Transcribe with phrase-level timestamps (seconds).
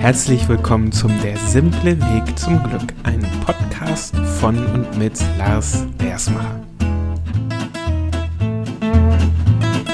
[0.00, 6.60] Herzlich willkommen zum Der simple Weg zum Glück, ein Podcast von und mit Lars Bersmacher.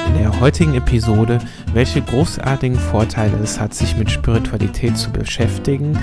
[0.07, 1.39] In der heutigen Episode,
[1.73, 5.97] welche großartigen Vorteile es hat, sich mit Spiritualität zu beschäftigen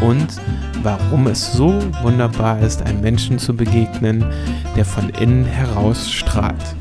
[0.00, 0.40] und
[0.82, 4.24] warum es so wunderbar ist, einem Menschen zu begegnen,
[4.76, 6.74] der von innen heraus strahlt.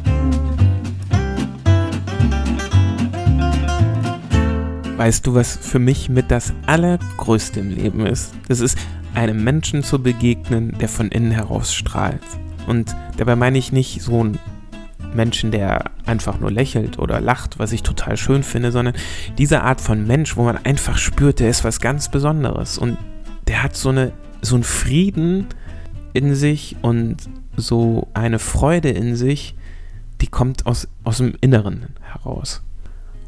[5.02, 8.36] Weißt du, was für mich mit das Allergrößte im Leben ist?
[8.48, 8.78] Das ist,
[9.16, 12.22] einem Menschen zu begegnen, der von innen heraus strahlt.
[12.68, 14.38] Und dabei meine ich nicht so einen
[15.12, 18.94] Menschen, der einfach nur lächelt oder lacht, was ich total schön finde, sondern
[19.40, 23.00] diese Art von Mensch, wo man einfach spürt, der ist was ganz Besonderes und
[23.48, 24.12] der hat so eine
[24.44, 25.48] so einen Frieden
[26.14, 27.28] in sich und
[27.58, 29.56] so eine Freude in sich,
[30.22, 32.62] die kommt aus, aus dem Inneren heraus.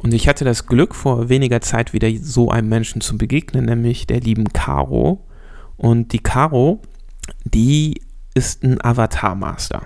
[0.03, 4.05] Und ich hatte das Glück, vor weniger Zeit wieder so einem Menschen zu begegnen, nämlich
[4.05, 5.25] der lieben Caro.
[5.77, 6.81] Und die Caro,
[7.45, 8.01] die
[8.33, 9.83] ist ein Avatar-Master.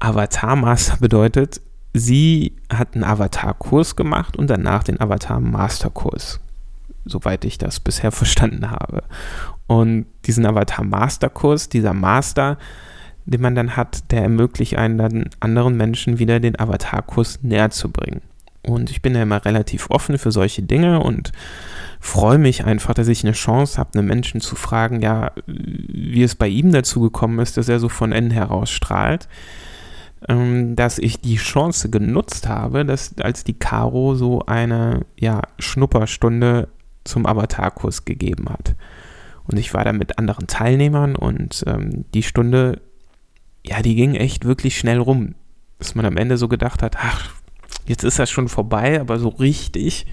[0.00, 1.60] Avatar-Master bedeutet,
[1.92, 6.40] sie hat einen Avatar-Kurs gemacht und danach den Avatar-Master-Kurs.
[7.04, 9.02] Soweit ich das bisher verstanden habe.
[9.66, 12.56] Und diesen Avatar-Master-Kurs, dieser Master,
[13.26, 17.90] den man dann hat, der ermöglicht einen dann anderen Menschen wieder den Avatar-Kurs näher zu
[17.90, 18.22] bringen.
[18.64, 21.32] Und ich bin ja immer relativ offen für solche Dinge und
[22.00, 26.36] freue mich einfach, dass ich eine Chance habe, einen Menschen zu fragen, ja, wie es
[26.36, 29.28] bei ihm dazu gekommen ist, dass er so von innen heraus strahlt.
[30.28, 36.68] Ähm, dass ich die Chance genutzt habe, dass als die Caro so eine ja, Schnupperstunde
[37.02, 38.76] zum Avatarkurs gegeben hat.
[39.44, 42.80] Und ich war da mit anderen Teilnehmern und ähm, die Stunde,
[43.66, 45.34] ja, die ging echt wirklich schnell rum.
[45.78, 47.34] Dass man am Ende so gedacht hat, ach,
[47.86, 50.06] Jetzt ist das schon vorbei, aber so richtig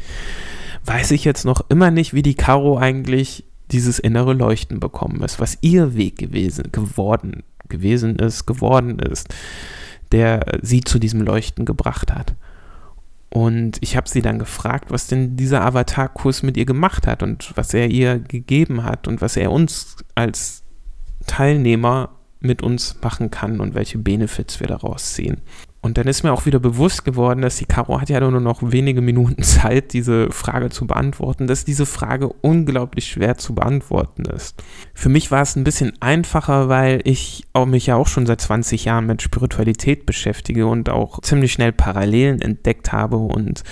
[0.85, 5.39] weiß ich jetzt noch immer nicht, wie die Caro eigentlich dieses innere Leuchten bekommen ist,
[5.39, 9.33] was ihr Weg gewesen, geworden, gewesen ist, geworden ist,
[10.11, 12.33] der sie zu diesem Leuchten gebracht hat.
[13.29, 17.55] Und ich habe sie dann gefragt, was denn dieser Avatar-Kurs mit ihr gemacht hat und
[17.55, 20.63] was er ihr gegeben hat und was er uns als
[21.27, 25.41] Teilnehmer mit uns machen kann und welche Benefits wir daraus ziehen.
[25.81, 28.59] Und dann ist mir auch wieder bewusst geworden, dass die Caro hat ja nur noch
[28.61, 34.61] wenige Minuten Zeit, diese Frage zu beantworten, dass diese Frage unglaublich schwer zu beantworten ist.
[34.93, 38.85] Für mich war es ein bisschen einfacher, weil ich mich ja auch schon seit 20
[38.85, 43.63] Jahren mit Spiritualität beschäftige und auch ziemlich schnell Parallelen entdeckt habe und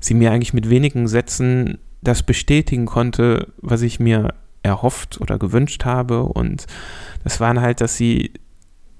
[0.00, 4.34] sie mir eigentlich mit wenigen Sätzen das bestätigen konnte, was ich mir
[4.64, 6.24] erhofft oder gewünscht habe.
[6.24, 6.66] Und
[7.22, 8.32] das waren halt, dass sie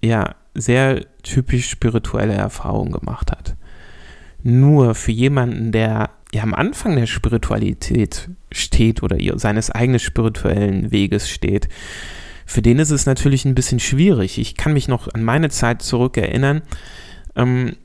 [0.03, 3.57] ja sehr typisch spirituelle Erfahrungen gemacht hat.
[4.43, 11.29] Nur für jemanden, der ja am Anfang der Spiritualität steht oder seines eigenen spirituellen Weges
[11.31, 11.69] steht,
[12.47, 14.39] für den ist es natürlich ein bisschen schwierig.
[14.39, 16.63] Ich kann mich noch an meine Zeit zurückerinnern,
[17.37, 17.77] ähm,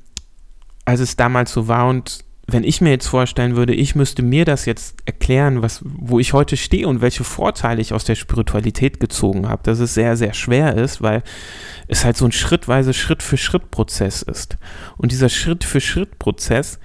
[0.83, 4.45] als es damals so war und wenn ich mir jetzt vorstellen würde, ich müsste mir
[4.45, 8.99] das jetzt erklären, was, wo ich heute stehe und welche Vorteile ich aus der Spiritualität
[8.99, 11.23] gezogen habe, dass es sehr, sehr schwer ist, weil
[11.87, 14.57] es halt so ein schrittweise Schritt-für-Schritt-Prozess ist.
[14.97, 16.79] Und dieser Schritt-für-Schritt-Prozess,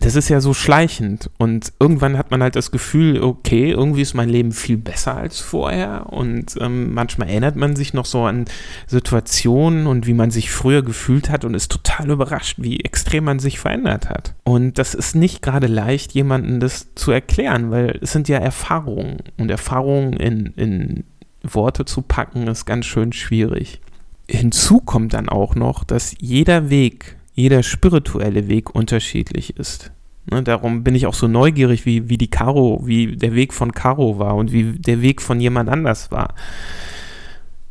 [0.00, 4.14] das ist ja so schleichend und irgendwann hat man halt das Gefühl, okay, irgendwie ist
[4.14, 8.44] mein Leben viel besser als vorher und ähm, manchmal erinnert man sich noch so an
[8.86, 13.38] Situationen und wie man sich früher gefühlt hat und ist total überrascht, wie extrem man
[13.38, 14.34] sich verändert hat.
[14.44, 19.18] Und das ist nicht gerade leicht, jemandem das zu erklären, weil es sind ja Erfahrungen
[19.36, 21.04] und Erfahrungen in, in
[21.42, 23.80] Worte zu packen ist ganz schön schwierig.
[24.28, 29.92] Hinzu kommt dann auch noch, dass jeder Weg, jeder spirituelle Weg unterschiedlich ist.
[30.28, 33.70] Ne, darum bin ich auch so neugierig, wie, wie die Caro, wie der Weg von
[33.70, 36.34] Caro war und wie der Weg von jemand anders war.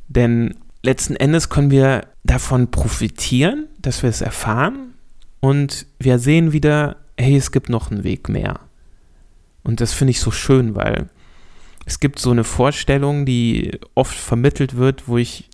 [0.08, 4.94] Denn letzten Endes können wir davon profitieren, dass wir es erfahren
[5.42, 8.62] und wir sehen wieder, hey, es gibt noch einen Weg mehr.
[9.64, 11.10] Und das finde ich so schön, weil
[11.86, 15.50] es gibt so eine Vorstellung, die oft vermittelt wird, wo ich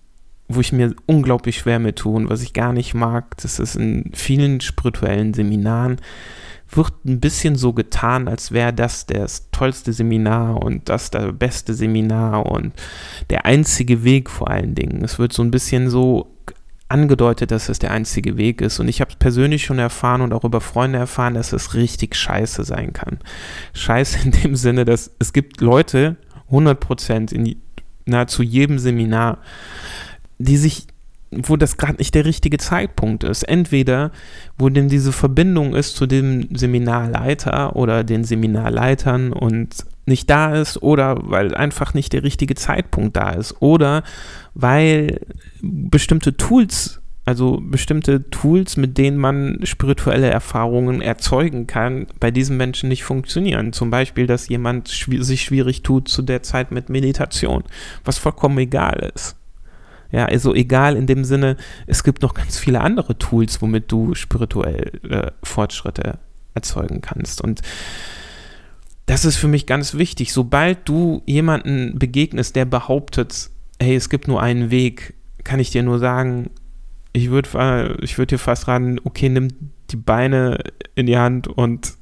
[0.48, 3.76] wo ich mir unglaublich schwer mit tue und was ich gar nicht mag, das ist
[3.76, 5.98] in vielen spirituellen Seminaren,
[6.70, 11.74] wird ein bisschen so getan, als wäre das das tollste Seminar und das das beste
[11.74, 12.74] Seminar und
[13.30, 15.04] der einzige Weg vor allen Dingen.
[15.04, 16.34] Es wird so ein bisschen so
[16.90, 18.80] angedeutet, dass es der einzige Weg ist.
[18.80, 22.16] Und ich habe es persönlich schon erfahren und auch über Freunde erfahren, dass es richtig
[22.16, 23.20] scheiße sein kann.
[23.74, 26.18] Scheiße in dem Sinne, dass es gibt Leute,
[26.48, 27.56] 100 Prozent in
[28.06, 29.40] nahezu jedem Seminar,
[30.44, 30.88] die sich,
[31.32, 33.44] wo das gerade nicht der richtige Zeitpunkt ist.
[33.44, 34.12] Entweder,
[34.58, 40.82] wo denn diese Verbindung ist zu dem Seminarleiter oder den Seminarleitern und nicht da ist
[40.82, 44.04] oder weil einfach nicht der richtige Zeitpunkt da ist oder
[44.54, 45.22] weil
[45.62, 52.90] bestimmte Tools, also bestimmte Tools, mit denen man spirituelle Erfahrungen erzeugen kann, bei diesen Menschen
[52.90, 53.72] nicht funktionieren.
[53.72, 57.64] Zum Beispiel, dass jemand sich schwierig tut zu der Zeit mit Meditation,
[58.04, 59.38] was vollkommen egal ist.
[60.14, 61.58] Ja, also egal in dem Sinne,
[61.88, 66.20] es gibt noch ganz viele andere Tools, womit du spirituell äh, Fortschritte
[66.54, 67.42] erzeugen kannst.
[67.42, 67.62] Und
[69.08, 70.32] das ist für mich ganz wichtig.
[70.32, 73.50] Sobald du jemanden begegnest, der behauptet,
[73.82, 76.52] hey, es gibt nur einen Weg, kann ich dir nur sagen,
[77.12, 79.48] ich würde ich würd dir fast raten, okay, nimm
[79.90, 80.60] die Beine
[80.94, 81.94] in die Hand und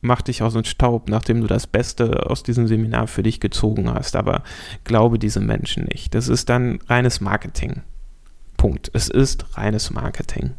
[0.00, 3.92] mach dich aus dem Staub, nachdem du das Beste aus diesem Seminar für dich gezogen
[3.92, 4.16] hast.
[4.16, 4.42] Aber
[4.84, 6.14] glaube diese Menschen nicht.
[6.14, 7.82] Das ist dann reines Marketing.
[8.56, 8.90] Punkt.
[8.92, 10.54] Es ist reines Marketing.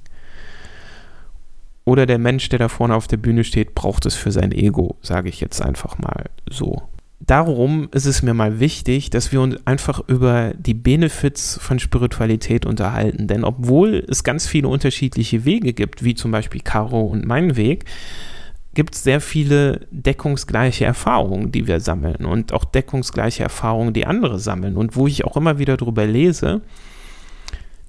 [1.86, 4.98] Oder der Mensch, der da vorne auf der Bühne steht, braucht es für sein Ego,
[5.02, 6.84] sage ich jetzt einfach mal so.
[7.20, 12.66] Darum ist es mir mal wichtig, dass wir uns einfach über die Benefits von Spiritualität
[12.66, 13.28] unterhalten.
[13.28, 17.86] Denn obwohl es ganz viele unterschiedliche Wege gibt, wie zum Beispiel Caro und mein Weg,
[18.76, 24.40] gibt es sehr viele deckungsgleiche Erfahrungen, die wir sammeln und auch deckungsgleiche Erfahrungen, die andere
[24.40, 26.62] sammeln und wo ich auch immer wieder drüber lese.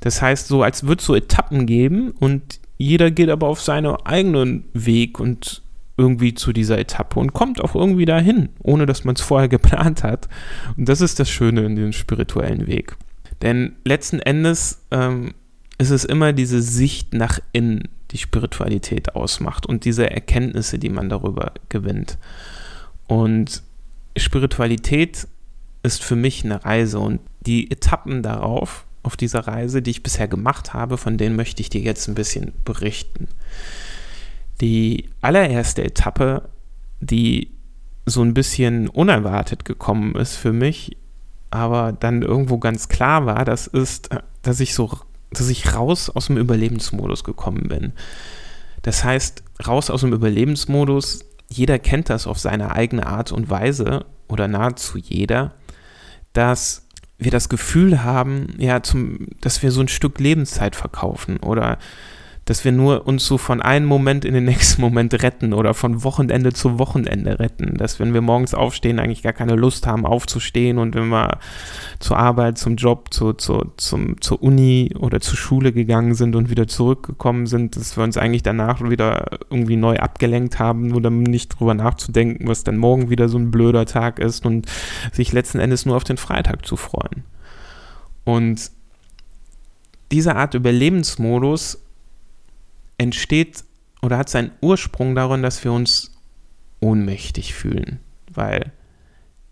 [0.01, 3.95] Das heißt, so als würde es so Etappen geben und jeder geht aber auf seinen
[4.07, 5.63] eigenen Weg und
[5.99, 10.03] irgendwie zu dieser Etappe und kommt auch irgendwie dahin, ohne dass man es vorher geplant
[10.03, 10.29] hat.
[10.79, 12.97] Und das ist das Schöne in dem spirituellen Weg.
[13.43, 15.35] Denn letzten Endes ähm,
[15.77, 21.09] ist es immer diese Sicht nach innen, die Spiritualität ausmacht und diese Erkenntnisse, die man
[21.09, 22.19] darüber gewinnt.
[23.07, 23.63] Und
[24.17, 25.27] Spiritualität
[25.83, 30.29] ist für mich eine Reise und die Etappen darauf, auf dieser Reise, die ich bisher
[30.29, 33.29] gemacht habe, von denen möchte ich dir jetzt ein bisschen berichten.
[34.61, 36.51] Die allererste Etappe,
[37.01, 37.51] die
[38.05, 40.97] so ein bisschen unerwartet gekommen ist für mich,
[41.51, 44.11] aber dann irgendwo ganz klar war, das ist,
[44.43, 44.91] dass ich so
[45.31, 47.93] dass ich raus aus dem Überlebensmodus gekommen bin.
[48.83, 54.07] Das heißt, raus aus dem Überlebensmodus, jeder kennt das auf seine eigene Art und Weise
[54.29, 55.55] oder nahezu jeder,
[56.33, 56.87] dass
[57.19, 61.79] wir das Gefühl haben, ja, zum, dass wir so ein Stück Lebenszeit verkaufen oder
[62.45, 66.03] dass wir nur uns so von einem Moment in den nächsten Moment retten oder von
[66.03, 67.77] Wochenende zu Wochenende retten.
[67.77, 71.39] Dass wenn wir morgens aufstehen, eigentlich gar keine Lust haben aufzustehen und wenn wir
[71.99, 76.51] zur Arbeit, zum Job, zu, zu, zum, zur Uni oder zur Schule gegangen sind und
[76.51, 81.23] wieder zurückgekommen sind, dass wir uns eigentlich danach wieder irgendwie neu abgelenkt haben, nur dann
[81.23, 84.67] nicht drüber nachzudenken, was dann morgen wieder so ein blöder Tag ist und
[85.13, 87.25] sich letzten Endes nur auf den Freitag zu freuen.
[88.25, 88.71] Und
[90.11, 91.79] diese Art Überlebensmodus
[93.01, 93.65] entsteht
[94.03, 96.13] oder hat seinen Ursprung darin, dass wir uns
[96.81, 97.99] ohnmächtig fühlen,
[98.31, 98.73] weil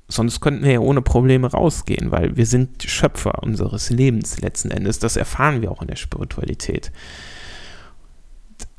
[0.06, 4.98] sonst könnten wir ja ohne Probleme rausgehen, weil wir sind Schöpfer unseres Lebens letzten Endes.
[4.98, 6.92] Das erfahren wir auch in der Spiritualität.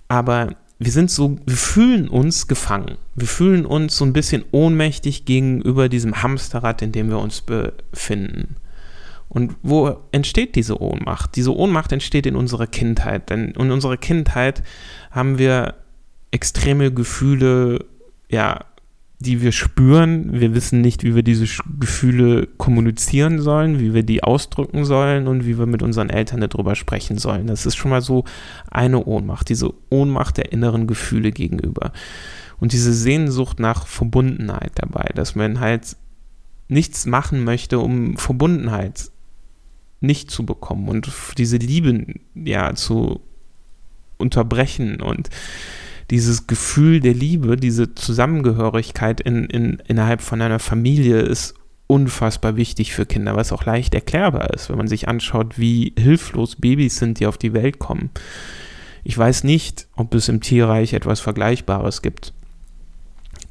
[0.07, 2.97] Aber wir sind so, wir fühlen uns gefangen.
[3.15, 8.55] Wir fühlen uns so ein bisschen ohnmächtig gegenüber diesem Hamsterrad, in dem wir uns befinden.
[9.29, 11.35] Und wo entsteht diese Ohnmacht?
[11.35, 13.29] Diese Ohnmacht entsteht in unserer Kindheit.
[13.29, 14.63] Denn in unserer Kindheit
[15.11, 15.75] haben wir
[16.31, 17.85] extreme Gefühle,
[18.29, 18.65] ja,
[19.19, 20.39] die wir spüren.
[20.39, 21.45] Wir wissen nicht, wie wir diese
[21.79, 26.75] Gefühle kommunizieren sollen, wie wir die ausdrücken sollen und wie wir mit unseren Eltern darüber
[26.75, 27.47] sprechen sollen.
[27.47, 28.23] Das ist schon mal so
[28.71, 31.91] eine Ohnmacht, diese Ohnmacht der inneren Gefühle gegenüber.
[32.59, 35.97] Und diese Sehnsucht nach Verbundenheit dabei, dass man halt
[36.67, 39.11] nichts machen möchte, um Verbundenheit
[40.01, 43.21] nicht zu bekommen und diese Liebe ja zu
[44.17, 45.29] unterbrechen und
[46.09, 51.53] dieses Gefühl der Liebe, diese Zusammengehörigkeit in, in, innerhalb von einer Familie ist
[51.87, 56.55] unfassbar wichtig für Kinder, was auch leicht erklärbar ist, wenn man sich anschaut, wie hilflos
[56.55, 58.11] Babys sind, die auf die Welt kommen.
[59.03, 62.33] Ich weiß nicht, ob es im Tierreich etwas Vergleichbares gibt,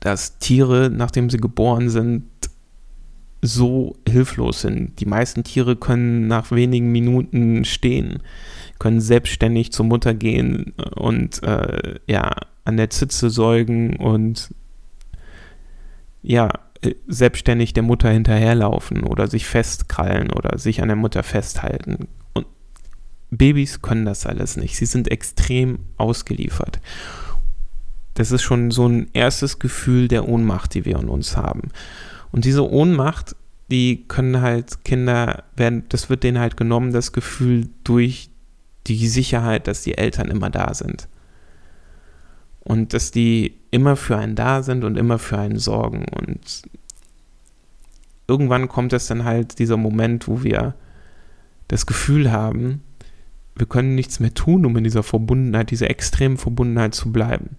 [0.00, 2.24] dass Tiere, nachdem sie geboren sind,
[3.40, 4.98] so hilflos sind.
[5.00, 8.22] Die meisten Tiere können nach wenigen Minuten stehen,
[8.78, 14.52] können selbstständig zur Mutter gehen und äh, ja, an der Zitze säugen und
[16.22, 16.50] ja,
[17.06, 22.08] selbstständig der Mutter hinterherlaufen oder sich festkrallen oder sich an der Mutter festhalten.
[22.34, 22.46] Und
[23.30, 24.76] Babys können das alles nicht.
[24.76, 26.80] Sie sind extrem ausgeliefert.
[28.14, 31.70] Das ist schon so ein erstes Gefühl der Ohnmacht, die wir in uns haben.
[32.32, 33.36] Und diese Ohnmacht,
[33.70, 38.30] die können halt Kinder werden, das wird denen halt genommen, das Gefühl durch
[38.86, 41.08] die Sicherheit, dass die Eltern immer da sind.
[42.60, 46.04] Und dass die immer für einen da sind und immer für einen sorgen.
[46.08, 46.62] Und
[48.26, 50.74] irgendwann kommt es dann halt dieser Moment, wo wir
[51.68, 52.82] das Gefühl haben,
[53.54, 57.56] wir können nichts mehr tun, um in dieser Verbundenheit, dieser extremen Verbundenheit zu bleiben.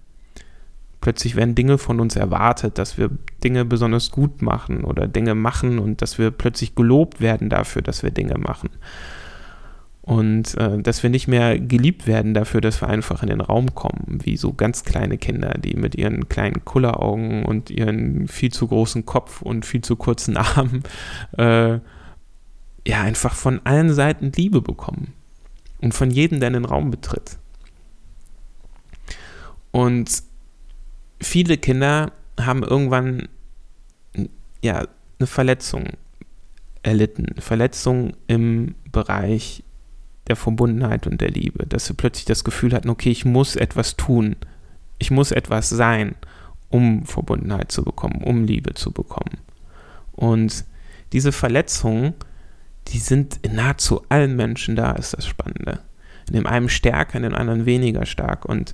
[1.01, 3.09] Plötzlich werden Dinge von uns erwartet, dass wir
[3.43, 8.03] Dinge besonders gut machen oder Dinge machen und dass wir plötzlich gelobt werden dafür, dass
[8.03, 8.69] wir Dinge machen.
[10.01, 13.75] Und äh, dass wir nicht mehr geliebt werden dafür, dass wir einfach in den Raum
[13.75, 18.67] kommen, wie so ganz kleine Kinder, die mit ihren kleinen Kulleraugen und ihren viel zu
[18.67, 20.83] großen Kopf und viel zu kurzen Armen
[21.37, 21.79] äh,
[22.87, 25.13] ja einfach von allen Seiten Liebe bekommen.
[25.79, 27.37] Und von jedem, der in den Raum betritt.
[29.71, 30.23] Und
[31.21, 33.27] viele Kinder haben irgendwann
[34.61, 34.87] ja
[35.19, 35.85] eine Verletzung
[36.83, 39.63] erlitten, Verletzung im Bereich
[40.27, 43.97] der Verbundenheit und der Liebe, dass sie plötzlich das Gefühl hatten, okay, ich muss etwas
[43.97, 44.35] tun,
[44.97, 46.15] ich muss etwas sein,
[46.69, 49.39] um Verbundenheit zu bekommen, um Liebe zu bekommen.
[50.11, 50.65] Und
[51.13, 52.13] diese Verletzungen,
[52.89, 55.79] die sind in nahezu allen Menschen da, ist das Spannende.
[56.27, 58.45] In dem einen stärker, in dem anderen weniger stark.
[58.45, 58.73] Und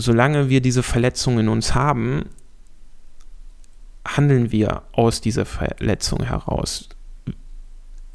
[0.00, 2.26] solange wir diese Verletzungen in uns haben,
[4.06, 6.88] handeln wir aus dieser Verletzung heraus.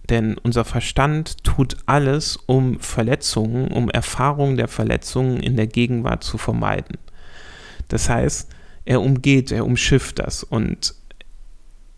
[0.10, 6.38] Denn unser Verstand tut alles, um Verletzungen, um Erfahrungen der Verletzungen in der Gegenwart zu
[6.38, 6.98] vermeiden.
[7.88, 8.50] Das heißt,
[8.86, 10.96] er umgeht, er umschifft das und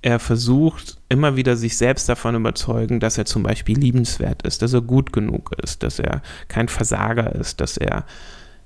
[0.03, 4.73] er versucht immer wieder sich selbst davon überzeugen, dass er zum Beispiel liebenswert ist, dass
[4.73, 8.05] er gut genug ist, dass er kein Versager ist, dass er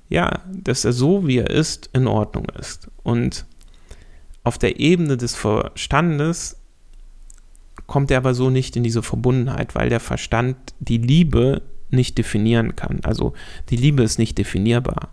[0.09, 2.89] ja, dass er so wie er ist in Ordnung ist.
[3.03, 3.45] Und
[4.43, 6.57] auf der Ebene des Verstandes
[7.85, 12.75] kommt er aber so nicht in diese Verbundenheit, weil der Verstand die Liebe nicht definieren
[12.75, 12.99] kann.
[13.03, 13.33] Also
[13.69, 15.09] die Liebe ist nicht definierbar.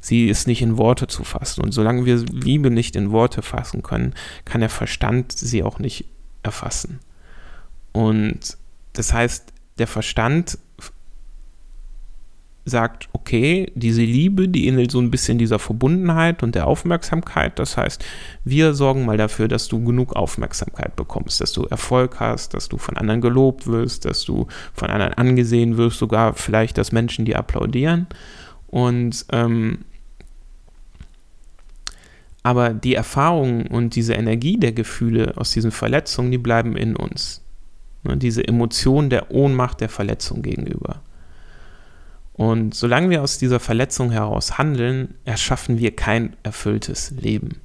[0.00, 1.62] Sie ist nicht in Worte zu fassen.
[1.62, 6.04] Und solange wir Liebe nicht in Worte fassen können, kann der Verstand sie auch nicht
[6.42, 7.00] erfassen.
[7.92, 8.56] Und
[8.92, 10.58] das heißt, der Verstand
[12.68, 17.58] sagt, okay, diese Liebe, die ähnelt so ein bisschen dieser Verbundenheit und der Aufmerksamkeit.
[17.60, 18.04] Das heißt,
[18.44, 22.76] wir sorgen mal dafür, dass du genug Aufmerksamkeit bekommst, dass du Erfolg hast, dass du
[22.76, 27.38] von anderen gelobt wirst, dass du von anderen angesehen wirst, sogar vielleicht, dass Menschen dir
[27.38, 28.08] applaudieren.
[28.66, 29.78] Und ähm,
[32.42, 37.42] aber die Erfahrungen und diese Energie der Gefühle aus diesen Verletzungen, die bleiben in uns.
[38.04, 41.02] Ne, diese Emotion der Ohnmacht der Verletzung gegenüber.
[42.36, 47.62] Und solange wir aus dieser Verletzung heraus handeln, erschaffen wir kein erfülltes Leben.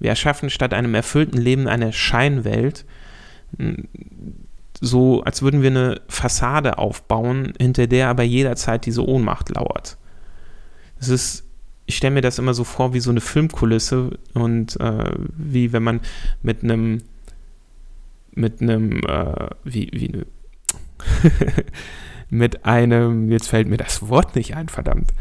[0.00, 2.84] Wir erschaffen statt einem erfüllten Leben eine Scheinwelt,
[4.80, 9.96] so als würden wir eine Fassade aufbauen, hinter der aber jederzeit diese Ohnmacht lauert.
[10.98, 11.44] Es ist,
[11.86, 15.84] ich stelle mir das immer so vor wie so eine Filmkulisse und äh, wie wenn
[15.84, 16.00] man
[16.42, 17.02] mit einem
[18.34, 20.24] mit einem äh, wie wie
[22.32, 25.12] mit einem, jetzt fällt mir das Wort nicht ein, verdammt.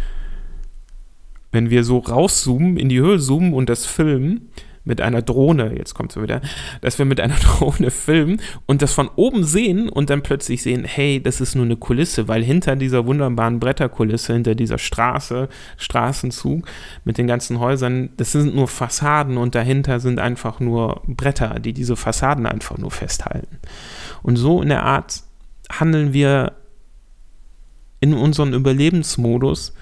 [1.51, 4.49] Wenn wir so rauszoomen, in die Höhe zoomen und das filmen,
[4.85, 6.39] mit einer Drohne, jetzt kommt es wieder,
[6.79, 10.85] dass wir mit einer Drohne filmen und das von oben sehen und dann plötzlich sehen,
[10.85, 16.65] hey, das ist nur eine Kulisse, weil hinter dieser wunderbaren Bretterkulisse, hinter dieser Straße, Straßenzug
[17.03, 21.73] mit den ganzen Häusern, das sind nur Fassaden und dahinter sind einfach nur Bretter, die
[21.73, 23.59] diese Fassaden einfach nur festhalten.
[24.23, 25.23] Und so in der Art
[25.69, 26.53] handeln wir
[28.01, 29.73] in unseren Überlebensmodus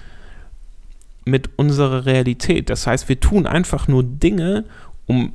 [1.24, 2.70] mit unserer Realität.
[2.70, 4.64] Das heißt, wir tun einfach nur Dinge,
[5.06, 5.32] um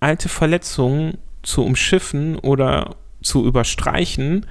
[0.00, 4.46] alte Verletzungen zu umschiffen oder zu überstreichen,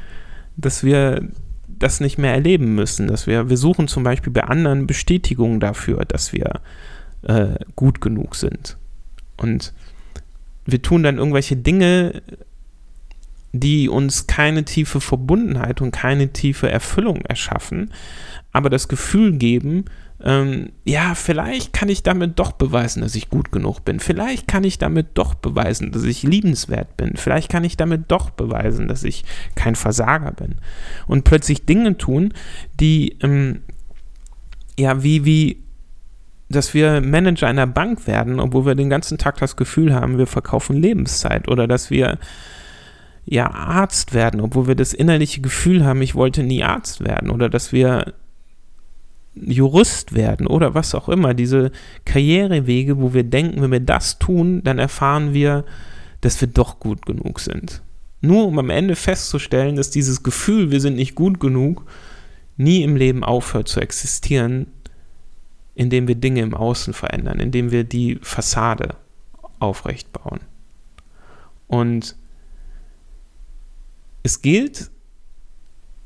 [0.57, 1.27] dass wir
[1.67, 3.07] das nicht mehr erleben müssen.
[3.07, 6.62] Dass wir, wir suchen zum Beispiel bei anderen Bestätigungen dafür, dass wir
[7.24, 8.77] äh, gut genug sind.
[9.38, 9.74] Und
[10.65, 12.21] wir tun dann irgendwelche Dinge,
[13.51, 17.91] die uns keine tiefe Verbundenheit und keine tiefe Erfüllung erschaffen,
[18.51, 19.86] aber das Gefühl geben,
[20.22, 24.00] ähm, ja, vielleicht kann ich damit doch beweisen, dass ich gut genug bin.
[24.00, 27.15] Vielleicht kann ich damit doch beweisen, dass ich liebenswert bin.
[27.15, 29.24] Vielleicht kann ich damit doch beweisen, dass ich
[29.56, 30.56] kein Versager bin.
[31.08, 32.34] Und plötzlich Dinge tun,
[32.79, 33.62] die, ähm,
[34.77, 35.63] ja, wie, wie,
[36.50, 40.27] dass wir Manager einer Bank werden, obwohl wir den ganzen Tag das Gefühl haben, wir
[40.27, 41.48] verkaufen Lebenszeit.
[41.48, 42.18] Oder dass wir
[43.29, 47.48] ja Arzt werden, obwohl wir das innerliche Gefühl haben, ich wollte nie Arzt werden oder
[47.48, 48.13] dass wir
[49.36, 51.71] Jurist werden oder was auch immer, diese
[52.05, 55.63] Karrierewege, wo wir denken, wenn wir das tun, dann erfahren wir,
[56.21, 57.83] dass wir doch gut genug sind.
[58.21, 61.86] Nur um am Ende festzustellen, dass dieses Gefühl, wir sind nicht gut genug,
[62.57, 64.67] nie im Leben aufhört zu existieren,
[65.75, 68.95] indem wir Dinge im Außen verändern, indem wir die Fassade
[69.59, 70.39] aufrecht bauen.
[71.67, 72.15] Und
[74.23, 74.89] es gilt,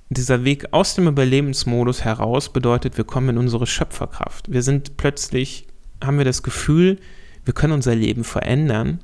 [0.10, 4.52] dieser Weg aus dem Überlebensmodus heraus bedeutet, wir kommen in unsere Schöpferkraft.
[4.52, 5.68] Wir sind plötzlich,
[6.04, 7.00] haben wir das Gefühl,
[7.46, 9.00] wir können unser Leben verändern,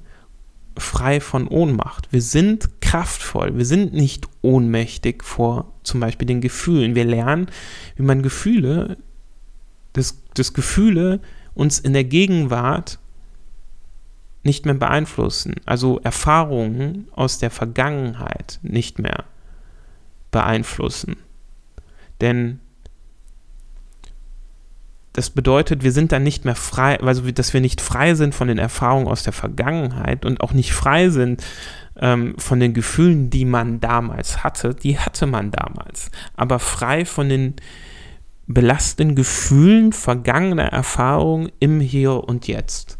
[0.77, 2.11] frei von Ohnmacht.
[2.11, 6.95] Wir sind kraftvoll, wir sind nicht ohnmächtig vor zum Beispiel den Gefühlen.
[6.95, 7.47] Wir lernen,
[7.95, 8.97] wie man Gefühle,
[9.93, 11.19] dass, dass Gefühle
[11.53, 12.99] uns in der Gegenwart
[14.43, 19.25] nicht mehr beeinflussen, also Erfahrungen aus der Vergangenheit nicht mehr
[20.31, 21.17] beeinflussen.
[22.22, 22.60] Denn
[25.13, 28.48] das bedeutet, wir sind dann nicht mehr frei, also dass wir nicht frei sind von
[28.48, 31.43] den Erfahrungen aus der Vergangenheit und auch nicht frei sind
[32.00, 34.75] ähm, von den Gefühlen, die man damals hatte.
[34.75, 36.12] Die hatte man damals.
[36.38, 37.55] Aber frei von den
[38.48, 42.98] belastenden Gefühlen vergangener Erfahrungen im Hier und Jetzt.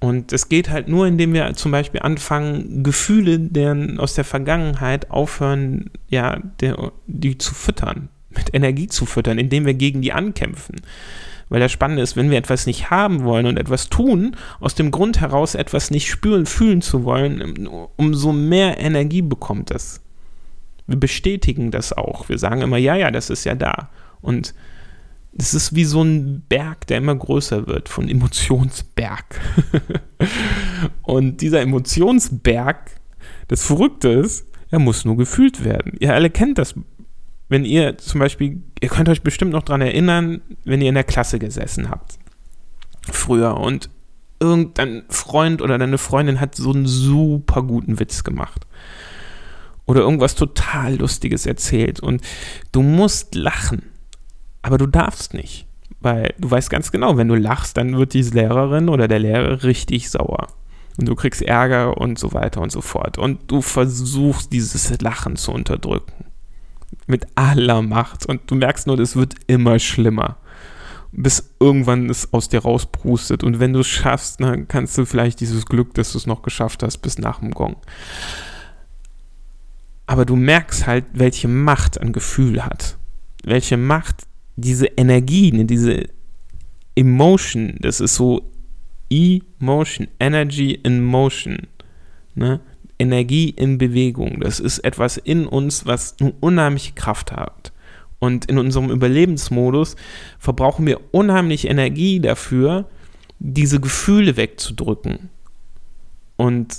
[0.00, 5.10] Und es geht halt nur, indem wir zum Beispiel anfangen, Gefühle deren aus der Vergangenheit
[5.10, 10.76] aufhören, ja, der, die zu füttern, mit Energie zu füttern, indem wir gegen die ankämpfen.
[11.48, 14.90] Weil das Spannende ist, wenn wir etwas nicht haben wollen und etwas tun, aus dem
[14.90, 20.00] Grund heraus etwas nicht spüren, fühlen zu wollen, umso mehr Energie bekommt es.
[20.86, 22.28] Wir bestätigen das auch.
[22.28, 23.88] Wir sagen immer, ja, ja, das ist ja da.
[24.20, 24.54] Und
[25.38, 29.40] es ist wie so ein Berg, der immer größer wird, von Emotionsberg.
[31.02, 32.90] und dieser Emotionsberg,
[33.46, 35.96] das Verrückte ist, er muss nur gefühlt werden.
[36.00, 36.74] Ihr alle kennt das.
[37.48, 41.04] Wenn ihr zum Beispiel, ihr könnt euch bestimmt noch daran erinnern, wenn ihr in der
[41.04, 42.18] Klasse gesessen habt.
[43.10, 43.88] Früher und
[44.40, 48.66] irgendein Freund oder deine Freundin hat so einen super guten Witz gemacht.
[49.86, 52.22] Oder irgendwas total Lustiges erzählt und
[52.72, 53.82] du musst lachen
[54.62, 55.66] aber du darfst nicht,
[56.00, 59.62] weil du weißt ganz genau, wenn du lachst, dann wird die Lehrerin oder der Lehrer
[59.62, 60.48] richtig sauer.
[60.98, 63.18] Und du kriegst Ärger und so weiter und so fort.
[63.18, 66.24] Und du versuchst dieses Lachen zu unterdrücken.
[67.06, 68.26] Mit aller Macht.
[68.26, 70.38] Und du merkst nur, das wird immer schlimmer.
[71.12, 73.44] Bis irgendwann es aus dir rausprustet.
[73.44, 76.42] Und wenn du es schaffst, dann kannst du vielleicht dieses Glück, dass du es noch
[76.42, 77.76] geschafft hast, bis nach dem Gong.
[80.06, 82.96] Aber du merkst halt, welche Macht ein Gefühl hat.
[83.44, 84.26] Welche Macht
[84.58, 86.08] diese Energie, ne, diese
[86.96, 88.50] Emotion, das ist so
[89.08, 91.58] Emotion, Energy in Motion,
[92.34, 92.60] ne?
[92.98, 94.40] Energie in Bewegung.
[94.40, 97.72] Das ist etwas in uns, was eine unheimliche Kraft hat.
[98.18, 99.94] Und in unserem Überlebensmodus
[100.40, 102.88] verbrauchen wir unheimlich Energie dafür,
[103.38, 105.30] diese Gefühle wegzudrücken.
[106.36, 106.78] Und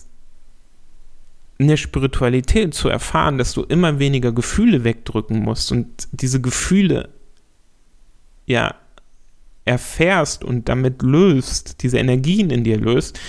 [1.57, 7.09] in der Spiritualität zu erfahren, dass du immer weniger Gefühle wegdrücken musst und diese Gefühle
[8.49, 8.75] ja
[9.63, 13.19] erfährst und damit löst, diese Energien in dir löst,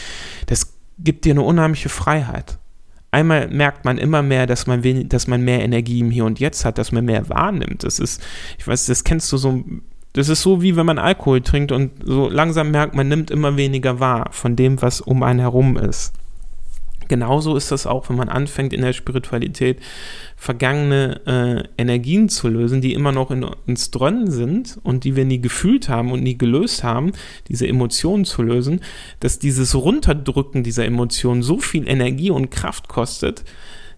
[0.47, 2.59] das gibt dir eine unheimliche Freiheit.
[3.13, 6.41] Einmal merkt man immer mehr, dass man, wenig, dass man mehr Energie im Hier und
[6.41, 7.85] Jetzt hat, dass man mehr wahrnimmt.
[7.85, 8.23] Das ist,
[8.59, 9.65] ich weiß, das kennst du so,
[10.13, 13.57] das ist so wie wenn man Alkohol trinkt und so langsam merkt, man nimmt immer
[13.57, 16.13] weniger wahr von dem, was um einen herum ist.
[17.11, 19.81] Genauso ist das auch, wenn man anfängt in der Spiritualität
[20.37, 25.25] vergangene äh, Energien zu lösen, die immer noch in uns drin sind und die wir
[25.25, 27.11] nie gefühlt haben und nie gelöst haben,
[27.49, 28.81] diese Emotionen zu lösen,
[29.19, 33.43] dass dieses Runterdrücken dieser Emotionen so viel Energie und Kraft kostet,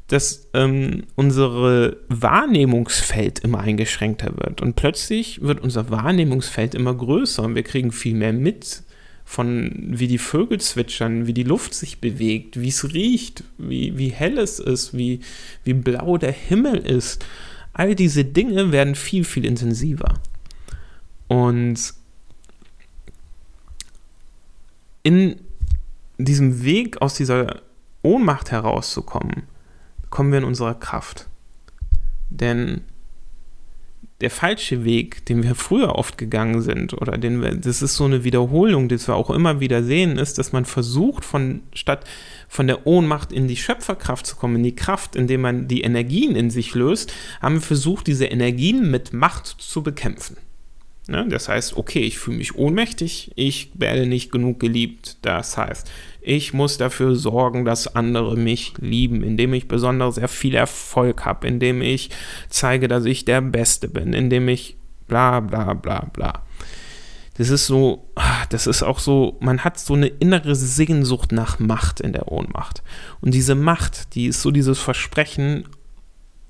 [0.09, 4.63] dass ähm, unsere Wahrnehmungsfeld immer eingeschränkter wird.
[4.63, 8.85] Und plötzlich wird unser Wahrnehmungsfeld immer größer und wir kriegen viel mehr mit
[9.25, 14.09] von wie die Vögel zwitschern, wie die Luft sich bewegt, wie es riecht, wie, wie
[14.09, 15.21] hell es ist, wie,
[15.65, 17.25] wie blau der Himmel ist.
[17.73, 20.15] All diese Dinge werden viel, viel intensiver.
[21.29, 21.95] Und
[25.03, 25.37] in
[26.19, 27.63] diesem Weg aus dieser
[28.03, 29.45] Ohnmacht herauszukommen,
[30.11, 31.29] kommen wir in unserer Kraft.
[32.29, 32.83] Denn
[34.23, 38.05] der falsche Weg, den wir früher oft gegangen sind, oder den wir, das ist so
[38.05, 42.05] eine Wiederholung, das wir auch immer wieder sehen, ist, dass man versucht, von statt
[42.49, 46.37] von der Ohnmacht in die Schöpferkraft zu kommen, in die Kraft, indem man die Energien
[46.37, 50.37] in sich löst, haben wir versucht, diese Energien mit Macht zu bekämpfen.
[51.09, 55.17] Ja, das heißt, okay, ich fühle mich ohnmächtig, ich werde nicht genug geliebt.
[55.23, 55.91] Das heißt,
[56.23, 61.47] ich muss dafür sorgen, dass andere mich lieben, indem ich besonders sehr viel Erfolg habe,
[61.47, 62.11] indem ich
[62.49, 64.77] zeige, dass ich der Beste bin, indem ich
[65.09, 66.43] bla bla bla bla.
[67.39, 68.09] Das ist so,
[68.51, 72.83] das ist auch so, man hat so eine innere Sehnsucht nach Macht in der Ohnmacht.
[73.21, 75.65] Und diese Macht, die ist so dieses Versprechen,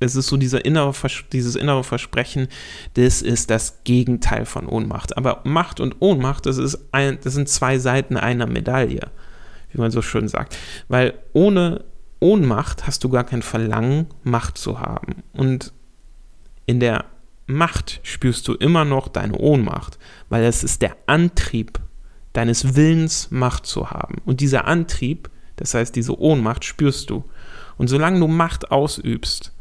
[0.00, 0.92] es ist so dieser innere
[1.32, 2.48] dieses innere Versprechen,
[2.94, 5.16] das ist das Gegenteil von Ohnmacht.
[5.16, 9.11] Aber Macht und Ohnmacht, das, ist ein, das sind zwei Seiten einer Medaille
[9.72, 10.56] wie man so schön sagt.
[10.88, 11.85] Weil ohne
[12.20, 15.22] Ohnmacht hast du gar kein Verlangen, Macht zu haben.
[15.32, 15.72] Und
[16.66, 17.04] in der
[17.46, 21.80] Macht spürst du immer noch deine Ohnmacht, weil es ist der Antrieb
[22.32, 24.18] deines Willens, Macht zu haben.
[24.24, 27.24] Und dieser Antrieb, das heißt diese Ohnmacht, spürst du.
[27.76, 29.52] Und solange du Macht ausübst,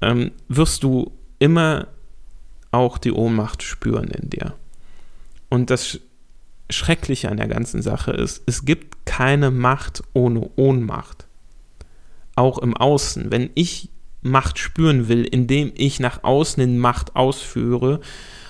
[0.00, 1.88] ähm, wirst du immer
[2.70, 4.54] auch die Ohnmacht spüren in dir.
[5.48, 6.00] Und das
[6.70, 11.26] Schreckliche an der ganzen Sache ist, es gibt keine Macht ohne Ohnmacht.
[12.34, 13.30] Auch im Außen.
[13.30, 13.88] Wenn ich
[14.22, 18.00] Macht spüren will, indem ich nach außen in Macht ausführe,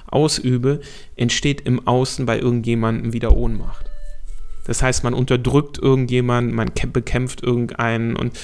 [0.07, 0.81] ausübe,
[1.17, 3.87] entsteht im Außen bei irgendjemandem wieder Ohnmacht.
[4.65, 8.39] Das heißt, man unterdrückt irgendjemanden, man bekämpft irgendeinen und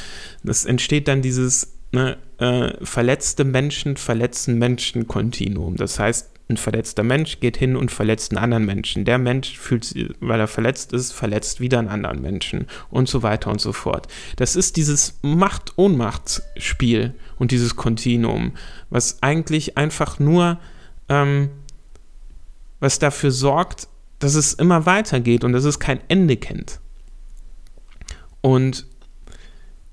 [0.45, 5.77] es entsteht dann dieses ne, äh, verletzte Menschen verletzen Menschen Kontinuum.
[5.77, 9.05] Das heißt, ein verletzter Mensch geht hin und verletzt einen anderen Menschen.
[9.05, 13.23] Der Mensch fühlt sich, weil er verletzt ist, verletzt wieder einen anderen Menschen und so
[13.23, 14.09] weiter und so fort.
[14.37, 18.53] Das ist dieses Macht-Ohnmacht-Spiel und dieses Kontinuum,
[18.91, 20.59] was eigentlich einfach nur,
[21.09, 21.51] ähm,
[22.81, 23.89] was dafür sorgt,
[24.19, 26.81] dass es immer weitergeht und dass es kein Ende kennt.
[28.41, 28.87] Und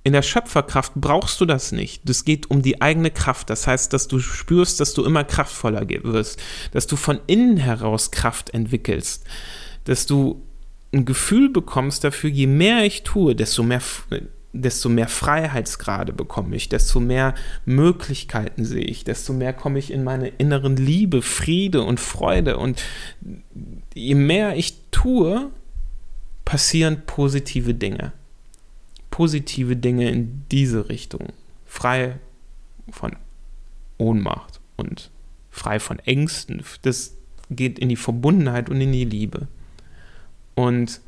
[0.09, 2.09] in der Schöpferkraft brauchst du das nicht.
[2.09, 3.51] Es geht um die eigene Kraft.
[3.51, 6.41] Das heißt, dass du spürst, dass du immer kraftvoller wirst,
[6.71, 9.23] dass du von innen heraus Kraft entwickelst,
[9.83, 10.41] dass du
[10.91, 13.83] ein Gefühl bekommst dafür, je mehr ich tue, desto mehr,
[14.51, 20.03] desto mehr Freiheitsgrade bekomme ich, desto mehr Möglichkeiten sehe ich, desto mehr komme ich in
[20.03, 22.57] meine inneren Liebe, Friede und Freude.
[22.57, 22.81] Und
[23.93, 25.51] je mehr ich tue,
[26.45, 28.11] passieren positive Dinge
[29.19, 31.33] positive Dinge in diese Richtung.
[31.65, 32.19] Frei
[32.89, 33.17] von
[33.97, 35.11] Ohnmacht und
[35.51, 36.63] frei von Ängsten.
[36.83, 37.17] Das
[37.49, 39.49] geht in die Verbundenheit und in die Liebe.
[40.55, 41.01] Und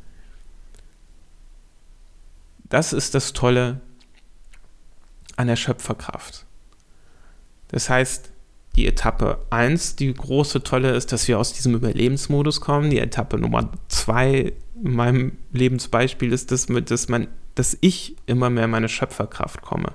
[2.68, 3.80] das ist das Tolle
[5.38, 6.46] an der Schöpferkraft.
[7.70, 8.30] Das heißt,
[8.76, 12.90] die Etappe 1, die große Tolle ist, dass wir aus diesem Überlebensmodus kommen.
[12.90, 14.52] Die Etappe Nummer 2
[14.84, 19.94] in meinem Lebensbeispiel ist, dass, dass man dass ich immer mehr in meine Schöpferkraft komme.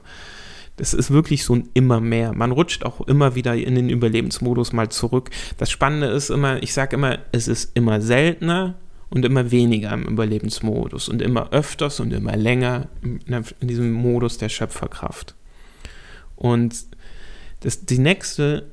[0.77, 2.35] Das ist wirklich so ein immer mehr.
[2.35, 5.31] Man rutscht auch immer wieder in den Überlebensmodus mal zurück.
[5.57, 8.75] Das Spannende ist immer, ich sage immer, es ist immer seltener
[9.09, 14.51] und immer weniger im Überlebensmodus und immer öfters und immer länger in, diesem Modus der
[14.51, 15.35] Schöpferkraft.
[16.35, 16.75] Und
[17.61, 18.71] das, die nächste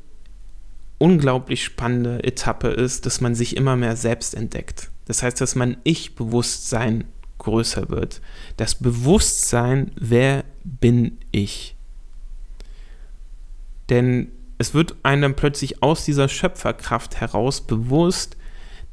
[0.97, 4.89] unglaublich spannende Etappe ist, dass man sich immer mehr selbst entdeckt.
[5.05, 7.05] Das heißt, dass man Ich-Bewusstsein
[7.43, 8.21] größer wird.
[8.57, 11.75] Das Bewusstsein, wer bin ich?
[13.89, 18.37] Denn es wird einem plötzlich aus dieser Schöpferkraft heraus bewusst,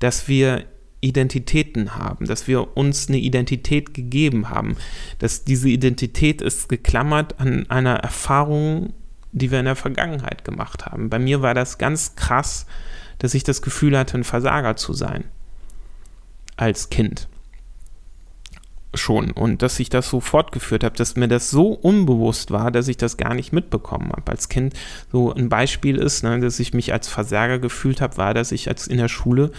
[0.00, 0.64] dass wir
[1.00, 4.76] Identitäten haben, dass wir uns eine Identität gegeben haben,
[5.18, 8.92] dass diese Identität ist geklammert an einer Erfahrung,
[9.32, 11.08] die wir in der Vergangenheit gemacht haben.
[11.08, 12.66] Bei mir war das ganz krass,
[13.18, 15.24] dass ich das Gefühl hatte, ein Versager zu sein
[16.56, 17.28] als Kind
[18.94, 22.88] schon und dass ich das so fortgeführt habe, dass mir das so unbewusst war, dass
[22.88, 24.31] ich das gar nicht mitbekommen habe.
[24.31, 24.74] Als Kind
[25.12, 28.68] so ein Beispiel ist, ne, dass ich mich als Versager gefühlt habe, war, dass ich
[28.68, 29.53] als in der Schule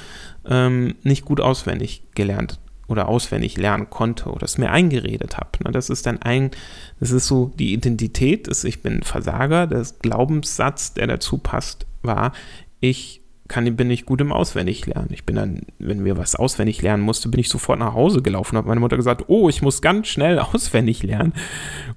[0.45, 5.51] ähm, nicht gut auswendig gelernt oder auswendig lernen konnte oder es mir eingeredet habe.
[5.63, 5.71] Ne.
[5.71, 6.51] Das ist dann ein,
[6.99, 12.33] das ist so die Identität, ist, ich bin Versager, der Glaubenssatz, der dazu passt, war,
[12.81, 13.20] ich
[13.51, 15.09] kann, bin ich gut im Auswendiglernen.
[15.11, 18.57] Ich bin dann, wenn wir was auswendig lernen musste, bin ich sofort nach Hause gelaufen,
[18.57, 21.33] habe meine Mutter gesagt, oh, ich muss ganz schnell auswendig lernen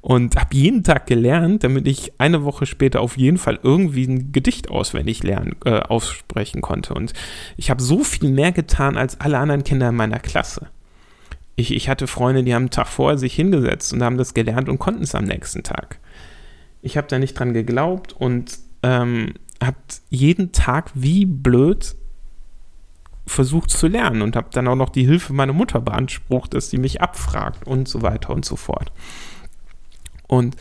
[0.01, 4.33] und habe jeden Tag gelernt, damit ich eine Woche später auf jeden Fall irgendwie ein
[4.33, 6.93] Gedicht auswendig lernen, äh, aussprechen konnte.
[6.93, 7.13] Und
[7.57, 10.67] ich habe so viel mehr getan als alle anderen Kinder in meiner Klasse.
[11.55, 14.69] Ich, ich hatte Freunde, die haben einen Tag vorher sich hingesetzt und haben das gelernt
[14.69, 16.01] und konnten es am nächsten Tag.
[16.83, 19.77] Ich habe da nicht dran geglaubt und ähm, habe
[20.11, 21.97] jeden Tag wie blöd
[23.27, 26.79] versucht zu lernen und habe dann auch noch die Hilfe meiner Mutter beansprucht, dass sie
[26.79, 28.93] mich abfragt und so weiter und so fort.
[30.27, 30.57] Und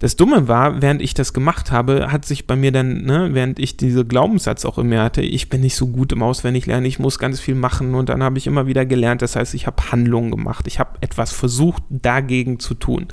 [0.00, 3.58] das Dumme war, während ich das gemacht habe, hat sich bei mir dann, ne, während
[3.58, 6.98] ich diese Glaubenssatz auch in mir hatte, ich bin nicht so gut im Auswendiglernen, ich
[6.98, 9.22] muss ganz viel machen und dann habe ich immer wieder gelernt.
[9.22, 13.08] Das heißt, ich habe Handlungen gemacht, ich habe etwas versucht, dagegen zu tun.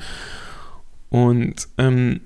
[1.10, 2.22] Und ähm,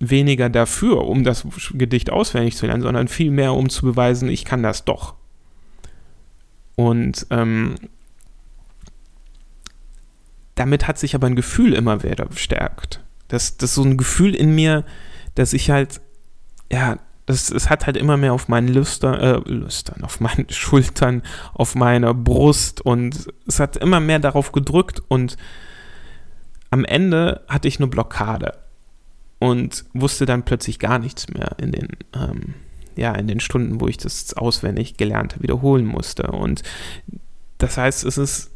[0.00, 4.62] weniger dafür, um das Gedicht auswendig zu lernen, sondern vielmehr, um zu beweisen, ich kann
[4.62, 5.14] das doch.
[6.74, 7.74] Und ähm,
[10.54, 13.04] damit hat sich aber ein Gefühl immer wieder verstärkt.
[13.28, 14.84] Das, das ist so ein Gefühl in mir,
[15.34, 16.00] dass ich halt,
[16.72, 21.22] ja, es, es hat halt immer mehr auf meinen Lüstern, äh, Lüstern, auf meinen Schultern,
[21.52, 25.36] auf meiner Brust und es hat immer mehr darauf gedrückt und
[26.70, 28.54] am Ende hatte ich eine Blockade
[29.40, 32.54] und wusste dann plötzlich gar nichts mehr in den, ähm,
[32.94, 36.30] ja, in den Stunden, wo ich das auswendig Gelernte wiederholen musste.
[36.30, 36.62] Und
[37.58, 38.52] das heißt, es ist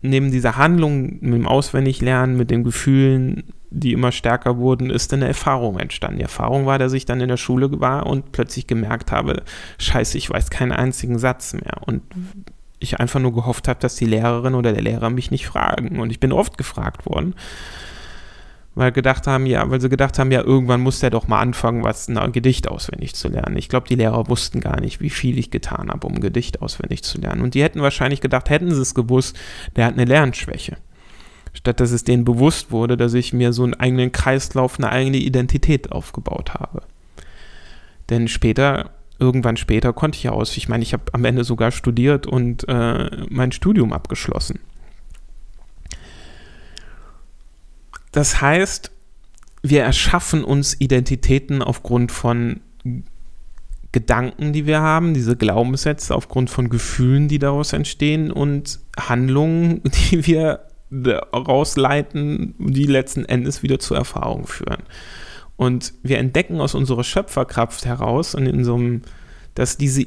[0.00, 5.26] neben dieser Handlung, mit dem Auswendiglernen, mit den Gefühlen, die immer stärker wurden, ist eine
[5.26, 6.18] Erfahrung entstanden.
[6.18, 9.42] Die Erfahrung war, dass ich dann in der Schule war und plötzlich gemerkt habe,
[9.78, 11.82] scheiße, ich weiß keinen einzigen Satz mehr.
[11.84, 12.02] Und
[12.78, 16.00] ich einfach nur gehofft habe, dass die Lehrerin oder der Lehrer mich nicht fragen.
[16.00, 17.34] Und ich bin oft gefragt worden
[18.74, 21.84] weil gedacht haben, ja, weil sie gedacht haben, ja, irgendwann muss der doch mal anfangen,
[21.84, 23.56] was ein Gedicht auswendig zu lernen.
[23.56, 26.60] Ich glaube, die Lehrer wussten gar nicht, wie viel ich getan habe, um ein Gedicht
[26.60, 27.42] auswendig zu lernen.
[27.42, 29.36] Und die hätten wahrscheinlich gedacht, hätten sie es gewusst,
[29.76, 30.76] der hat eine Lernschwäche.
[31.52, 35.18] Statt dass es denen bewusst wurde, dass ich mir so einen eigenen Kreislauf, eine eigene
[35.18, 36.82] Identität aufgebaut habe.
[38.10, 40.56] Denn später, irgendwann später konnte ich ja aus.
[40.56, 44.58] Ich meine, ich habe am Ende sogar studiert und äh, mein Studium abgeschlossen.
[48.14, 48.92] Das heißt,
[49.62, 52.60] wir erschaffen uns Identitäten aufgrund von
[53.90, 60.28] Gedanken, die wir haben, diese Glaubenssätze, aufgrund von Gefühlen, die daraus entstehen und Handlungen, die
[60.28, 64.84] wir daraus leiten, die letzten Endes wieder zur Erfahrung führen.
[65.56, 69.02] Und wir entdecken aus unserer Schöpferkraft heraus und in einem,
[69.56, 70.06] dass diese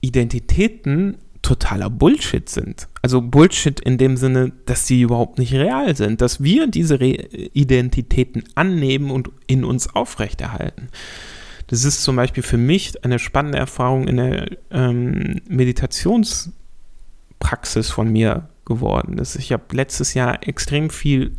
[0.00, 1.18] Identitäten
[1.50, 2.88] totaler Bullshit sind.
[3.02, 7.14] Also Bullshit in dem Sinne, dass sie überhaupt nicht real sind, dass wir diese Re
[7.52, 10.90] Identitäten annehmen und in uns aufrechterhalten.
[11.66, 18.48] Das ist zum Beispiel für mich eine spannende Erfahrung in der ähm, Meditationspraxis von mir
[18.64, 19.16] geworden.
[19.16, 21.32] Das, ich habe letztes Jahr extrem viel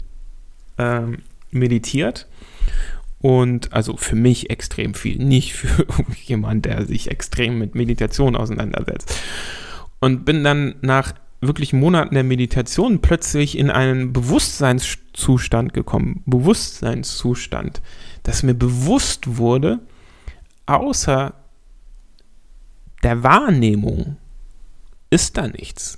[0.77, 1.19] ähm,
[1.51, 2.27] meditiert
[3.19, 5.87] und also für mich extrem viel, nicht für
[6.25, 9.15] jemand, der sich extrem mit Meditation auseinandersetzt
[10.01, 16.21] und bin dann nach wirklich Monaten der Meditation plötzlich in einen Bewusstseinszustand gekommen.
[16.25, 17.81] Bewusstseinszustand,
[18.23, 19.79] dass mir bewusst wurde,
[20.65, 21.33] außer
[23.03, 24.17] der Wahrnehmung
[25.09, 25.97] ist da nichts.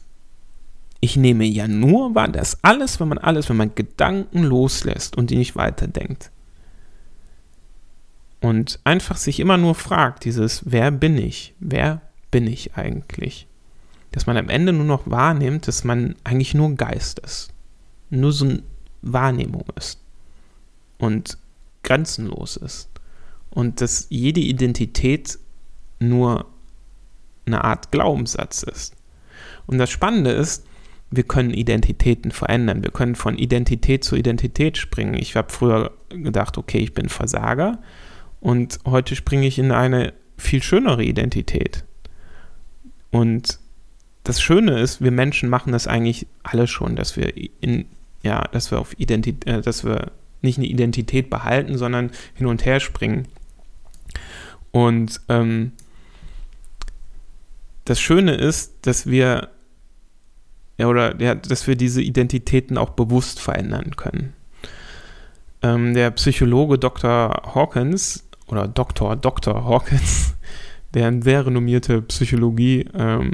[1.01, 5.29] Ich nehme ja nur wahr, dass alles, wenn man alles, wenn man Gedanken loslässt und
[5.29, 6.31] die nicht weiterdenkt.
[8.39, 11.53] Und einfach sich immer nur fragt, dieses, wer bin ich?
[11.59, 13.47] Wer bin ich eigentlich?
[14.13, 17.51] Dass man am Ende nur noch wahrnimmt, dass man eigentlich nur Geist ist.
[18.11, 18.63] Nur so eine
[19.01, 19.99] Wahrnehmung ist.
[20.99, 21.37] Und
[21.81, 22.89] grenzenlos ist.
[23.49, 25.39] Und dass jede Identität
[25.99, 26.45] nur
[27.45, 28.95] eine Art Glaubenssatz ist.
[29.65, 30.63] Und das Spannende ist,
[31.09, 32.83] wir können Identitäten verändern.
[32.83, 35.15] Wir können von Identität zu Identität springen.
[35.15, 37.79] Ich habe früher gedacht, okay, ich bin Versager.
[38.39, 41.83] Und heute springe ich in eine viel schönere Identität.
[43.09, 43.59] Und
[44.23, 47.85] das Schöne ist, wir Menschen machen das eigentlich alle schon, dass wir in,
[48.21, 52.65] ja, dass wir auf Identität, äh, dass wir nicht eine Identität behalten, sondern hin und
[52.65, 53.27] her springen.
[54.71, 55.73] Und ähm,
[57.85, 59.49] das Schöne ist, dass wir
[60.77, 64.33] ja, oder ja, dass wir diese Identitäten auch bewusst verändern können.
[65.61, 67.53] Ähm, der Psychologe Dr.
[67.55, 69.15] Hawkins oder Dr.
[69.15, 69.65] Dr.
[69.65, 70.33] Hawkins,
[70.93, 73.33] der eine sehr renommierte Psychologie ähm,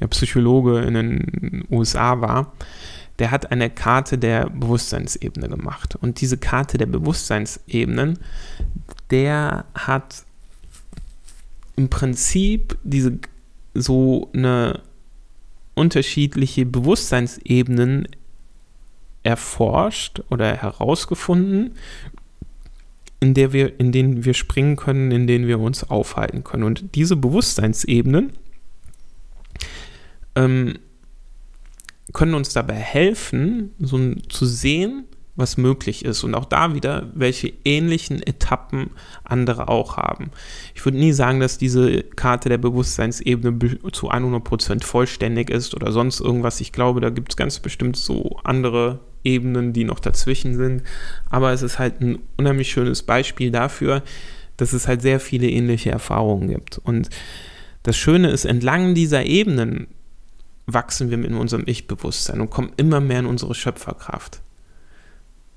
[0.00, 2.52] der Psychologe in den USA war,
[3.18, 5.96] der hat eine Karte der Bewusstseinsebene gemacht.
[6.00, 8.18] Und diese Karte der Bewusstseinsebenen,
[9.10, 10.24] der hat
[11.76, 13.18] im Prinzip diese
[13.74, 14.80] so eine
[15.74, 18.08] unterschiedliche Bewusstseinsebenen
[19.22, 21.74] erforscht oder herausgefunden,
[23.20, 26.62] in, der wir, in denen wir springen können, in denen wir uns aufhalten können.
[26.62, 28.32] Und diese Bewusstseinsebenen
[30.34, 30.78] ähm,
[32.12, 35.04] können uns dabei helfen, so zu sehen,
[35.36, 38.90] was möglich ist und auch da wieder, welche ähnlichen Etappen
[39.24, 40.30] andere auch haben.
[40.74, 43.58] Ich würde nie sagen, dass diese Karte der Bewusstseinsebene
[43.92, 46.60] zu 100% vollständig ist oder sonst irgendwas.
[46.60, 50.82] Ich glaube, da gibt es ganz bestimmt so andere Ebenen, die noch dazwischen sind.
[51.28, 54.02] Aber es ist halt ein unheimlich schönes Beispiel dafür,
[54.56, 56.78] dass es halt sehr viele ähnliche Erfahrungen gibt.
[56.78, 57.08] Und
[57.82, 59.86] das Schöne ist, entlang dieser Ebenen
[60.72, 64.40] wachsen wir mit unserem Ich-Bewusstsein und kommen immer mehr in unsere Schöpferkraft.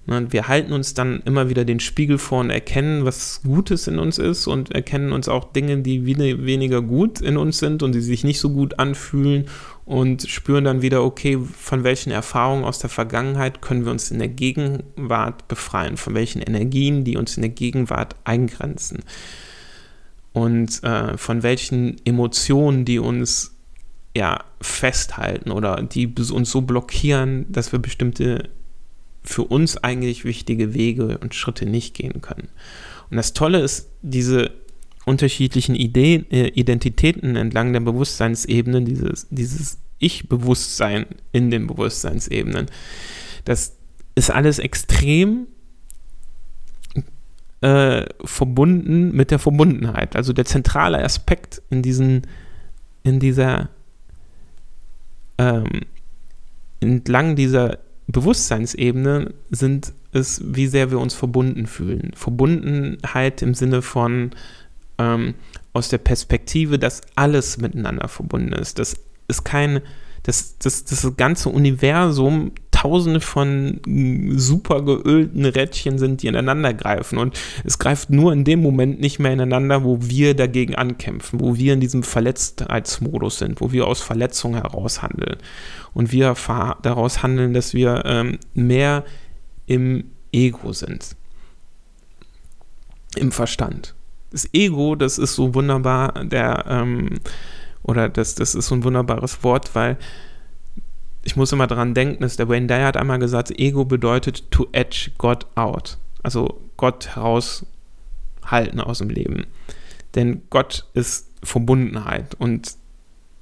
[0.05, 3.99] Und wir halten uns dann immer wieder den Spiegel vor und erkennen, was Gutes in
[3.99, 8.01] uns ist und erkennen uns auch Dinge, die weniger gut in uns sind und die
[8.01, 9.45] sich nicht so gut anfühlen
[9.85, 14.19] und spüren dann wieder, okay, von welchen Erfahrungen aus der Vergangenheit können wir uns in
[14.19, 19.03] der Gegenwart befreien, von welchen Energien, die uns in der Gegenwart eingrenzen.
[20.33, 23.52] und äh, von welchen Emotionen, die uns
[24.15, 28.49] ja festhalten oder die uns so blockieren, dass wir bestimmte
[29.23, 32.49] für uns eigentlich wichtige Wege und Schritte nicht gehen können.
[33.09, 34.51] Und das Tolle ist, diese
[35.05, 42.67] unterschiedlichen Ideen, äh, Identitäten entlang der Bewusstseinsebenen, dieses, dieses Ich-Bewusstsein in den Bewusstseinsebenen,
[43.45, 43.77] das
[44.15, 45.47] ist alles extrem
[47.61, 50.15] äh, verbunden mit der Verbundenheit.
[50.15, 52.27] Also der zentrale Aspekt in diesen,
[53.03, 53.69] in dieser,
[55.37, 55.81] ähm,
[56.79, 62.11] entlang dieser Bewusstseinsebene sind es, wie sehr wir uns verbunden fühlen.
[62.15, 64.31] Verbundenheit im Sinne von
[64.97, 65.35] ähm,
[65.71, 68.79] aus der Perspektive, dass alles miteinander verbunden ist.
[68.79, 68.95] Das
[69.27, 69.81] ist kein,
[70.23, 72.51] das, das, das ganze Universum
[72.83, 73.79] tausende von
[74.35, 77.17] super geölten Rädchen sind, die ineinander greifen.
[77.17, 81.55] Und es greift nur in dem Moment nicht mehr ineinander, wo wir dagegen ankämpfen, wo
[81.55, 85.37] wir in diesem Verletztheitsmodus sind, wo wir aus Verletzung heraus handeln.
[85.93, 86.35] Und wir
[86.81, 89.05] daraus handeln, dass wir ähm, mehr
[89.65, 91.15] im Ego sind.
[93.15, 93.95] Im Verstand.
[94.31, 97.21] Das Ego, das ist so wunderbar, der, ähm,
[97.83, 99.97] oder das, das ist so ein wunderbares Wort, weil
[101.23, 104.67] ich muss immer daran denken, dass der Wayne Dyer hat einmal gesagt, Ego bedeutet to
[104.73, 105.97] edge God out.
[106.21, 109.47] Also Gott heraushalten aus dem Leben.
[110.15, 112.75] Denn Gott ist Verbundenheit und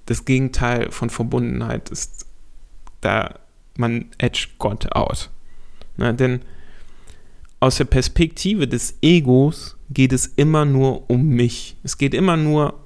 [0.06, 2.26] das Gegenteil von Verbundenheit ist,
[3.02, 3.39] da
[3.78, 5.30] man edge Gott out.
[5.98, 6.41] Na, denn
[7.60, 11.76] aus der Perspektive des Egos geht es immer nur um mich.
[11.84, 12.81] Es geht immer nur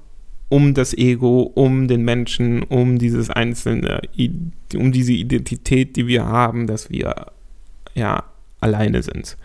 [0.48, 4.00] um das Ego, um den Menschen, um dieses einzelne,
[4.74, 7.26] um diese Identität, die wir haben, dass wir
[7.94, 8.24] ja
[8.60, 9.36] alleine sind.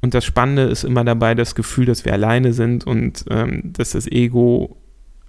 [0.00, 3.90] Und das Spannende ist immer dabei das Gefühl, dass wir alleine sind und ähm, dass
[3.90, 4.76] das Ego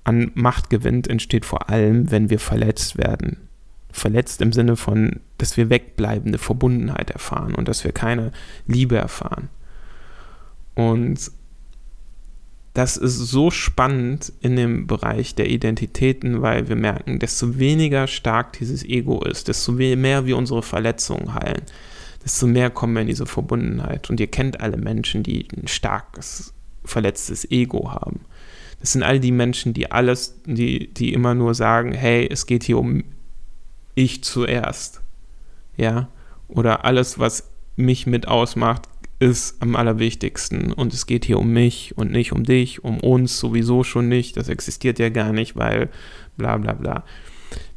[0.04, 3.38] an Macht gewinnt, entsteht vor allem, wenn wir verletzt werden.
[3.92, 8.32] Verletzt im Sinne von, dass wir wegbleibende Verbundenheit erfahren und dass wir keine
[8.66, 9.50] Liebe erfahren.
[10.74, 11.32] Und
[12.74, 18.54] das ist so spannend in dem Bereich der Identitäten, weil wir merken, desto weniger stark
[18.54, 21.62] dieses Ego ist, desto mehr wir unsere Verletzungen heilen,
[22.24, 24.10] desto mehr kommen wir in diese Verbundenheit.
[24.10, 28.22] Und ihr kennt alle Menschen, die ein starkes, verletztes Ego haben.
[28.80, 32.64] Das sind all die Menschen, die alles, die, die immer nur sagen, hey, es geht
[32.64, 33.04] hier um
[33.96, 35.02] ich zuerst.
[35.78, 36.10] Ja.
[36.48, 38.90] Oder alles, was mich mit ausmacht,
[39.24, 40.74] ist am allerwichtigsten.
[40.74, 44.36] Und es geht hier um mich und nicht um dich, um uns sowieso schon nicht.
[44.36, 45.90] Das existiert ja gar nicht, weil
[46.36, 47.06] bla bla bla.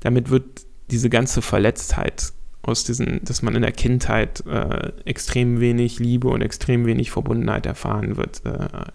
[0.01, 2.33] Damit wird diese ganze Verletztheit
[2.63, 7.65] aus diesen, dass man in der Kindheit äh, extrem wenig Liebe und extrem wenig Verbundenheit
[7.65, 8.91] erfahren wird, äh,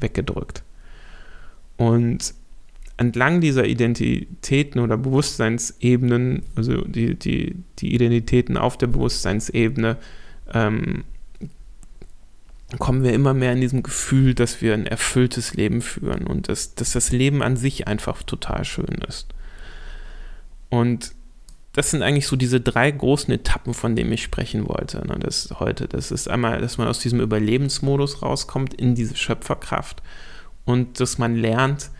[0.00, 0.62] weggedrückt.
[1.78, 2.34] Und
[2.98, 9.96] entlang dieser Identitäten oder Bewusstseinsebenen, also die, die, die Identitäten auf der Bewusstseinsebene,
[10.52, 11.04] ähm,
[12.78, 16.74] kommen wir immer mehr in diesem Gefühl, dass wir ein erfülltes Leben führen und dass,
[16.74, 19.28] dass das Leben an sich einfach total schön ist.
[20.68, 21.12] Und
[21.72, 25.06] das sind eigentlich so diese drei großen Etappen, von denen ich sprechen wollte.
[25.06, 25.86] Ne, das heute.
[25.86, 30.02] Das ist einmal, dass man aus diesem Überlebensmodus rauskommt in diese Schöpferkraft
[30.64, 31.90] und dass man lernt,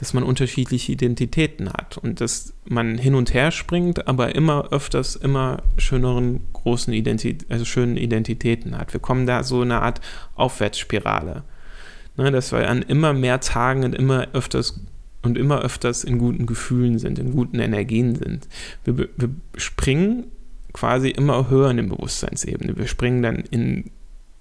[0.00, 5.14] dass man unterschiedliche Identitäten hat und dass man hin und her springt, aber immer öfters
[5.14, 8.94] immer schöneren großen Identität, also schönen Identitäten hat.
[8.94, 10.00] Wir kommen da so eine Art
[10.36, 11.42] Aufwärtsspirale.
[12.16, 14.80] Ne, dass wir an immer mehr Tagen und immer öfters
[15.22, 18.48] und immer öfters in guten Gefühlen sind, in guten Energien sind.
[18.84, 20.24] Wir, wir springen
[20.72, 22.78] quasi immer höher in den Bewusstseinsebene.
[22.78, 23.90] Wir springen dann in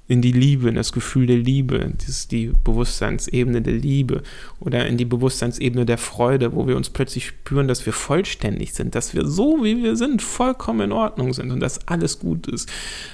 [0.09, 4.23] in die Liebe, in das Gefühl der Liebe, das ist die Bewusstseinsebene der Liebe
[4.59, 8.95] oder in die Bewusstseinsebene der Freude, wo wir uns plötzlich spüren, dass wir vollständig sind,
[8.95, 12.67] dass wir so wie wir sind vollkommen in Ordnung sind und dass alles gut ist,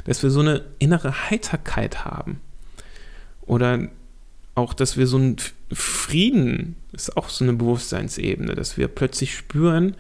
[0.05, 2.39] dass wir so eine innere Heiterkeit haben
[3.41, 3.89] oder
[4.55, 5.35] auch, dass wir so einen
[5.73, 9.97] Frieden, ist auch so eine Bewusstseinsebene, dass wir plötzlich spüren,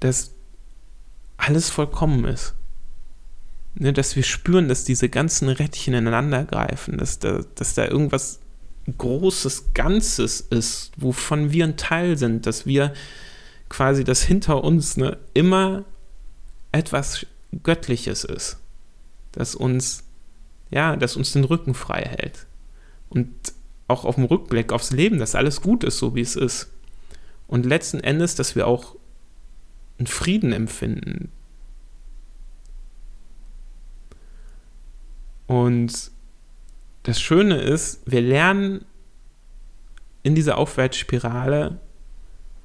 [0.00, 0.32] dass
[1.36, 2.54] alles vollkommen ist
[3.74, 8.40] ne, dass wir spüren, dass diese ganzen Rädchen ineinander greifen, dass da, dass da irgendwas
[8.98, 12.92] Großes Ganzes ist, wovon wir ein Teil sind, dass wir
[13.68, 15.84] quasi, dass hinter uns ne, immer
[16.72, 17.26] etwas
[17.62, 18.58] Göttliches ist,
[19.32, 20.04] das uns,
[20.70, 22.46] ja, das uns den Rücken frei hält.
[23.08, 23.30] Und
[23.88, 26.68] auch auf dem Rückblick aufs Leben, dass alles gut ist, so wie es ist.
[27.46, 28.96] Und letzten Endes, dass wir auch
[29.98, 31.30] einen Frieden empfinden,
[35.52, 36.10] Und
[37.02, 38.86] das Schöne ist, wir lernen
[40.22, 41.78] in dieser Aufwärtsspirale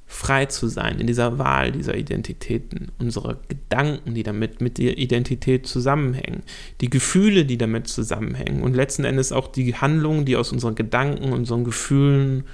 [0.06, 5.66] frei zu sein, in dieser Wahl dieser Identitäten, unsere Gedanken, die damit mit der Identität
[5.66, 6.44] zusammenhängen,
[6.80, 11.34] die Gefühle, die damit zusammenhängen und letzten Endes auch die Handlungen, die aus unseren Gedanken,
[11.34, 12.44] unseren Gefühlen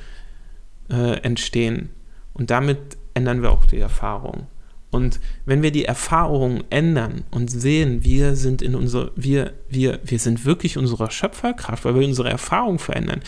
[0.91, 1.91] äh, entstehen.
[2.33, 2.81] Und damit
[3.15, 4.49] ändern wir auch die Erfahrung.
[4.95, 10.21] Und wenn wir die Erfahrung ändern und sehen, wir sind in unserer, wir, wir, wir
[10.21, 13.21] sind wirklich unserer Schöpferkraft, weil wir unsere Erfahrung verändern,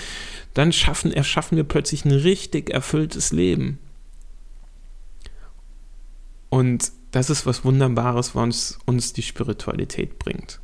[0.55, 3.81] dann schaffen, erschaffen wir plötzlich ein richtig erfülltes Leben.
[6.51, 10.61] Und das ist was Wunderbares, was uns die Spiritualität bringt.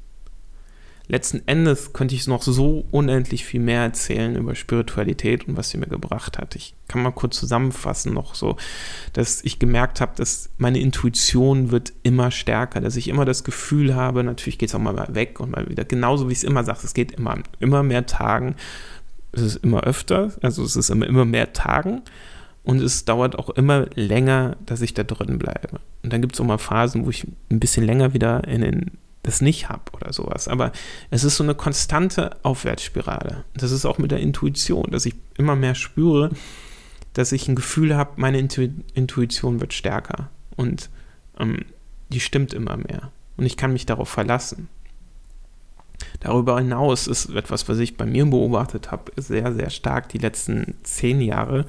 [1.08, 5.78] Letzten Endes könnte ich noch so unendlich viel mehr erzählen über Spiritualität und was sie
[5.78, 6.54] mir gebracht hat.
[6.54, 8.56] Ich kann mal kurz zusammenfassen noch so,
[9.12, 13.94] dass ich gemerkt habe, dass meine Intuition wird immer stärker, dass ich immer das Gefühl
[13.94, 16.64] habe, natürlich geht es auch mal weg und mal wieder, genauso wie ich es immer
[16.64, 18.54] sage, es geht immer, immer mehr Tagen,
[19.32, 22.02] es ist immer öfter, also es ist immer, immer mehr Tagen
[22.64, 25.80] und es dauert auch immer länger, dass ich da drin bleibe.
[26.02, 28.90] Und dann gibt es auch mal Phasen, wo ich ein bisschen länger wieder in den,
[29.22, 30.48] das nicht habe oder sowas.
[30.48, 30.72] Aber
[31.10, 33.44] es ist so eine konstante Aufwärtsspirale.
[33.54, 36.30] Das ist auch mit der Intuition, dass ich immer mehr spüre,
[37.12, 40.90] dass ich ein Gefühl habe, meine Intu Intuition wird stärker und
[41.38, 41.64] ähm,
[42.08, 43.12] die stimmt immer mehr.
[43.36, 44.68] Und ich kann mich darauf verlassen.
[46.20, 50.74] Darüber hinaus ist etwas, was ich bei mir beobachtet habe, sehr, sehr stark die letzten
[50.82, 51.66] zehn Jahre,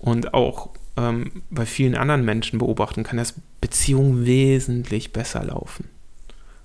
[0.00, 5.88] und auch ähm, bei vielen anderen Menschen beobachten kann, dass Beziehungen wesentlich besser laufen.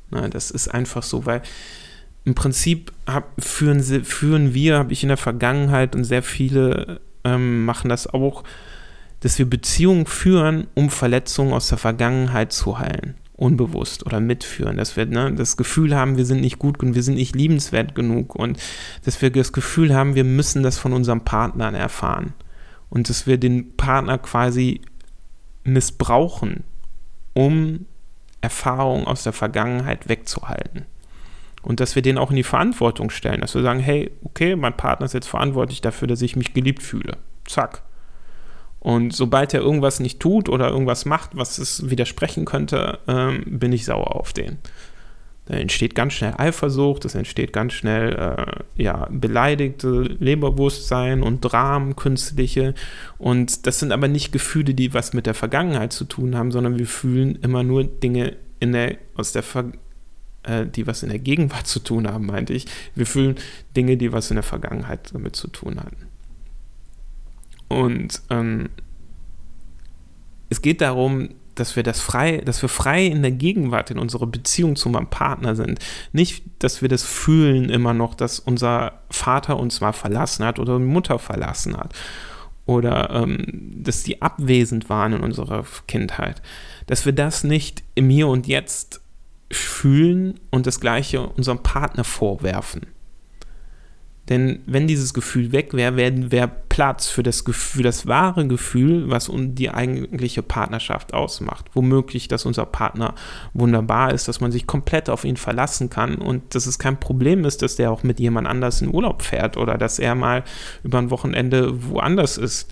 [0.09, 1.41] Na, das ist einfach so, weil
[2.25, 7.65] im Prinzip hab, führen, führen wir, habe ich in der Vergangenheit und sehr viele ähm,
[7.65, 8.43] machen das auch,
[9.19, 13.15] dass wir Beziehungen führen, um Verletzungen aus der Vergangenheit zu heilen.
[13.33, 17.03] Unbewusst oder mitführen, dass wir ne, das Gefühl haben, wir sind nicht gut und wir
[17.03, 18.57] sind nicht liebenswert genug und
[19.03, 22.33] dass wir das Gefühl haben, wir müssen das von unserem Partnern erfahren
[22.89, 24.81] und dass wir den Partner quasi
[25.65, 26.63] missbrauchen,
[27.33, 27.85] um
[28.45, 30.85] Erfahrungen aus der Vergangenheit wegzuhalten.
[31.63, 34.77] Und dass wir den auch in die Verantwortung stellen, dass wir sagen, hey, okay, mein
[34.77, 37.17] Partner ist jetzt verantwortlich dafür, dass ich mich geliebt fühle.
[37.45, 37.81] Zack.
[38.79, 43.73] Und sobald er irgendwas nicht tut oder irgendwas macht, was es widersprechen könnte, ähm, bin
[43.73, 44.59] ich sauer auf den.
[45.45, 51.95] Da entsteht ganz schnell Eifersucht, es entsteht ganz schnell äh, ja, beleidigte Leberbewusstsein und Dramen,
[51.95, 52.73] künstliche.
[53.19, 56.79] Und das sind aber nicht Gefühle, die was mit der Vergangenheit zu tun haben, sondern
[56.79, 59.71] wir fühlen immer nur Dinge in der, aus der Ver
[60.43, 62.65] äh, die was in der Gegenwart zu tun haben, meinte ich.
[62.95, 63.35] Wir fühlen
[63.75, 66.07] Dinge, die was in der Vergangenheit damit zu tun hatten.
[67.67, 68.69] Und ähm,
[70.49, 74.27] es geht darum, dass wir das frei, dass wir frei in der Gegenwart in unserer
[74.27, 75.79] Beziehung zu meinem Partner sind.
[76.11, 80.79] Nicht, dass wir das fühlen immer noch, dass unser Vater uns mal verlassen hat oder
[80.79, 81.93] Mutter verlassen hat
[82.65, 83.45] oder ähm,
[83.83, 86.41] dass die abwesend waren in unserer Kindheit.
[86.87, 89.01] Dass wir das nicht im Hier und Jetzt
[89.51, 92.87] fühlen und das Gleiche unserem Partner vorwerfen.
[94.29, 99.09] Denn wenn dieses Gefühl weg wäre, wäre wär Platz für das, Gefühl, das wahre Gefühl,
[99.09, 101.65] was die eigentliche Partnerschaft ausmacht.
[101.73, 103.13] Womöglich, dass unser Partner
[103.53, 107.45] wunderbar ist, dass man sich komplett auf ihn verlassen kann und dass es kein Problem
[107.45, 110.43] ist, dass der auch mit jemand anders in Urlaub fährt oder dass er mal
[110.83, 112.71] über ein Wochenende woanders ist.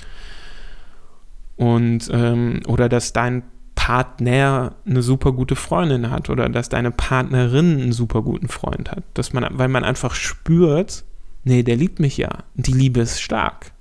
[1.56, 3.44] Und, ähm, oder dass dein
[3.76, 9.04] Partner eine super gute Freundin hat oder dass deine Partnerin einen super guten Freund hat.
[9.14, 11.04] Dass man, weil man einfach spürt,
[11.44, 12.44] nee, der liebt mich ja.
[12.56, 13.72] Die Liebe ist stark.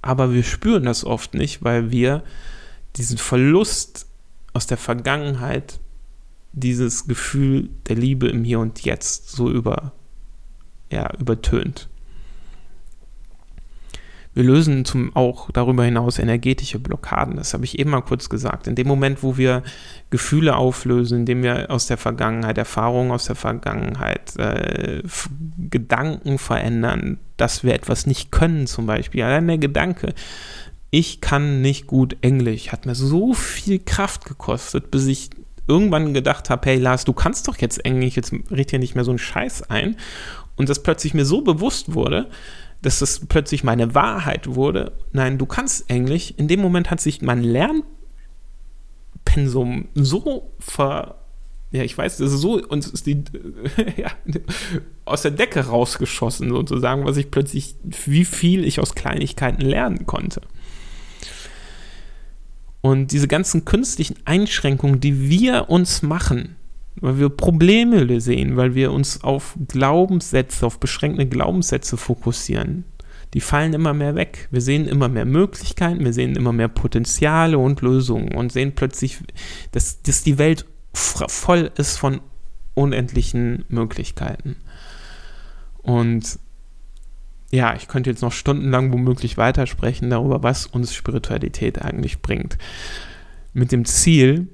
[0.00, 2.24] Aber wir spüren das oft nicht, weil wir
[2.96, 4.06] diesen Verlust
[4.52, 5.80] aus der Vergangenheit,
[6.52, 9.92] dieses Gefühl der Liebe im Hier und Jetzt so über,
[10.90, 11.88] ja, übertönt.
[14.34, 17.36] Wir lösen zum, auch darüber hinaus energetische Blockaden.
[17.36, 18.66] Das habe ich eben mal kurz gesagt.
[18.66, 19.62] In dem Moment, wo wir
[20.08, 25.02] Gefühle auflösen, indem wir aus der Vergangenheit, Erfahrungen aus der Vergangenheit, äh,
[25.70, 29.22] Gedanken verändern, dass wir etwas nicht können, zum Beispiel.
[29.22, 30.14] Allein der Gedanke,
[30.90, 35.30] ich kann nicht gut Englisch, hat mir so viel Kraft gekostet, bis ich
[35.66, 39.04] irgendwann gedacht habe, hey Lars, du kannst doch jetzt Englisch, jetzt red hier nicht mehr
[39.04, 39.96] so einen Scheiß ein.
[40.56, 42.28] Und das plötzlich mir so bewusst wurde,
[42.82, 44.92] dass das plötzlich meine Wahrheit wurde.
[45.12, 46.34] Nein, du kannst Englisch.
[46.36, 47.42] In dem Moment hat sich mein
[49.24, 51.18] Lernpensum so ver.
[51.70, 53.24] Ja, ich weiß, das ist so, uns ist die
[53.96, 54.10] ja,
[55.06, 60.42] aus der Decke rausgeschossen, sozusagen, was ich plötzlich, wie viel ich aus Kleinigkeiten lernen konnte.
[62.82, 66.56] Und diese ganzen künstlichen Einschränkungen, die wir uns machen,
[66.96, 72.84] weil wir Probleme sehen, weil wir uns auf Glaubenssätze, auf beschränkte Glaubenssätze fokussieren.
[73.34, 74.48] die fallen immer mehr weg.
[74.50, 79.18] Wir sehen immer mehr Möglichkeiten, wir sehen immer mehr Potenziale und Lösungen und sehen plötzlich,
[79.70, 82.20] dass, dass die Welt voll ist von
[82.74, 84.56] unendlichen Möglichkeiten.
[85.78, 86.38] Und
[87.50, 92.56] ja, ich könnte jetzt noch stundenlang womöglich weitersprechen darüber, was uns Spiritualität eigentlich bringt.
[93.52, 94.48] Mit dem Ziel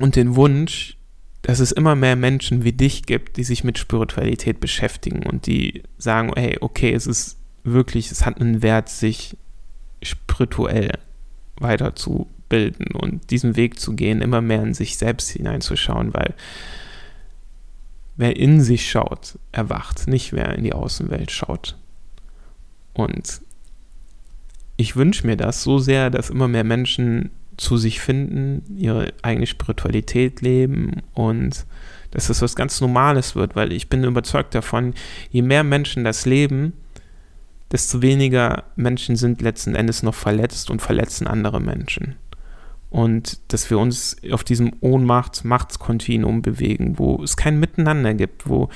[0.00, 0.96] und den Wunsch,
[1.42, 5.82] dass es immer mehr Menschen wie dich gibt, die sich mit Spiritualität beschäftigen und die
[5.96, 9.36] sagen, hey, okay, es ist wirklich, es hat einen Wert, sich
[10.02, 10.98] spirituell
[11.58, 16.34] weiterzubilden und diesen Weg zu gehen, immer mehr in sich selbst hineinzuschauen, weil
[18.16, 21.76] wer in sich schaut, erwacht, nicht wer in die Außenwelt schaut.
[22.92, 23.40] Und
[24.76, 29.46] ich wünsche mir das so sehr, dass immer mehr Menschen zu sich finden, ihre eigene
[29.46, 31.66] Spiritualität leben und
[32.10, 34.94] dass das was ganz Normales wird, weil ich bin überzeugt davon,
[35.30, 36.72] je mehr Menschen das leben,
[37.72, 42.16] desto weniger Menschen sind letzten Endes noch verletzt und verletzen andere Menschen.
[42.90, 48.68] Und dass wir uns auf diesem Ohnmachts-Machtskontinuum bewegen, wo es kein Miteinander gibt, wo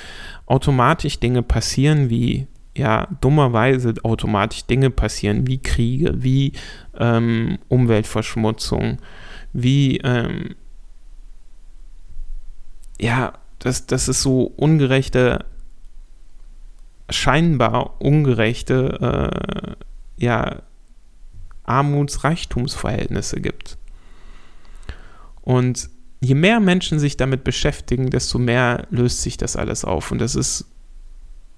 [0.47, 6.53] automatisch Dinge passieren, wie ja dummerweise automatisch Dinge passieren, wie Kriege, wie
[6.99, 8.99] ähm, Umweltverschmutzung,
[9.53, 10.55] wie ähm,
[13.01, 15.45] ja, das, das ist so ungerechte,
[17.09, 19.75] scheinbar ungerechte,
[20.19, 20.63] äh, ja,
[21.65, 23.79] Armuts-Reichtumsverhältnisse gibt.
[25.41, 25.89] Und
[26.21, 30.11] je mehr Menschen sich damit beschäftigen, desto mehr löst sich das alles auf.
[30.13, 30.70] Und das ist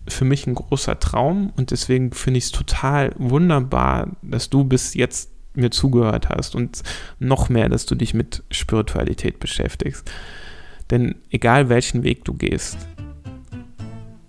[0.08, 4.94] für mich ein großer Traum und deswegen finde ich es total wunderbar, dass du bis
[4.94, 6.82] jetzt mir zugehört hast und
[7.18, 10.10] noch mehr, dass du dich mit Spiritualität beschäftigst.
[10.90, 12.78] Denn egal welchen Weg du gehst,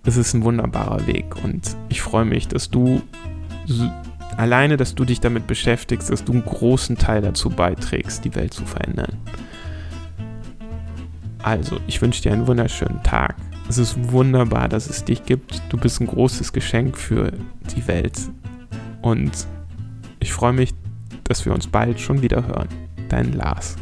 [0.04, 3.02] es ist ein wunderbarer Weg und ich freue mich, dass du
[4.36, 8.52] alleine, dass du dich damit beschäftigst, dass du einen großen Teil dazu beiträgst, die Welt
[8.52, 9.16] zu verändern.
[11.42, 13.36] Also, ich wünsche dir einen wunderschönen Tag.
[13.68, 15.62] Es ist wunderbar, dass es dich gibt.
[15.70, 17.32] Du bist ein großes Geschenk für
[17.74, 18.18] die Welt.
[19.02, 19.46] Und
[20.20, 20.72] ich freue mich,
[21.24, 22.68] dass wir uns bald schon wieder hören.
[23.08, 23.76] Dein Lars.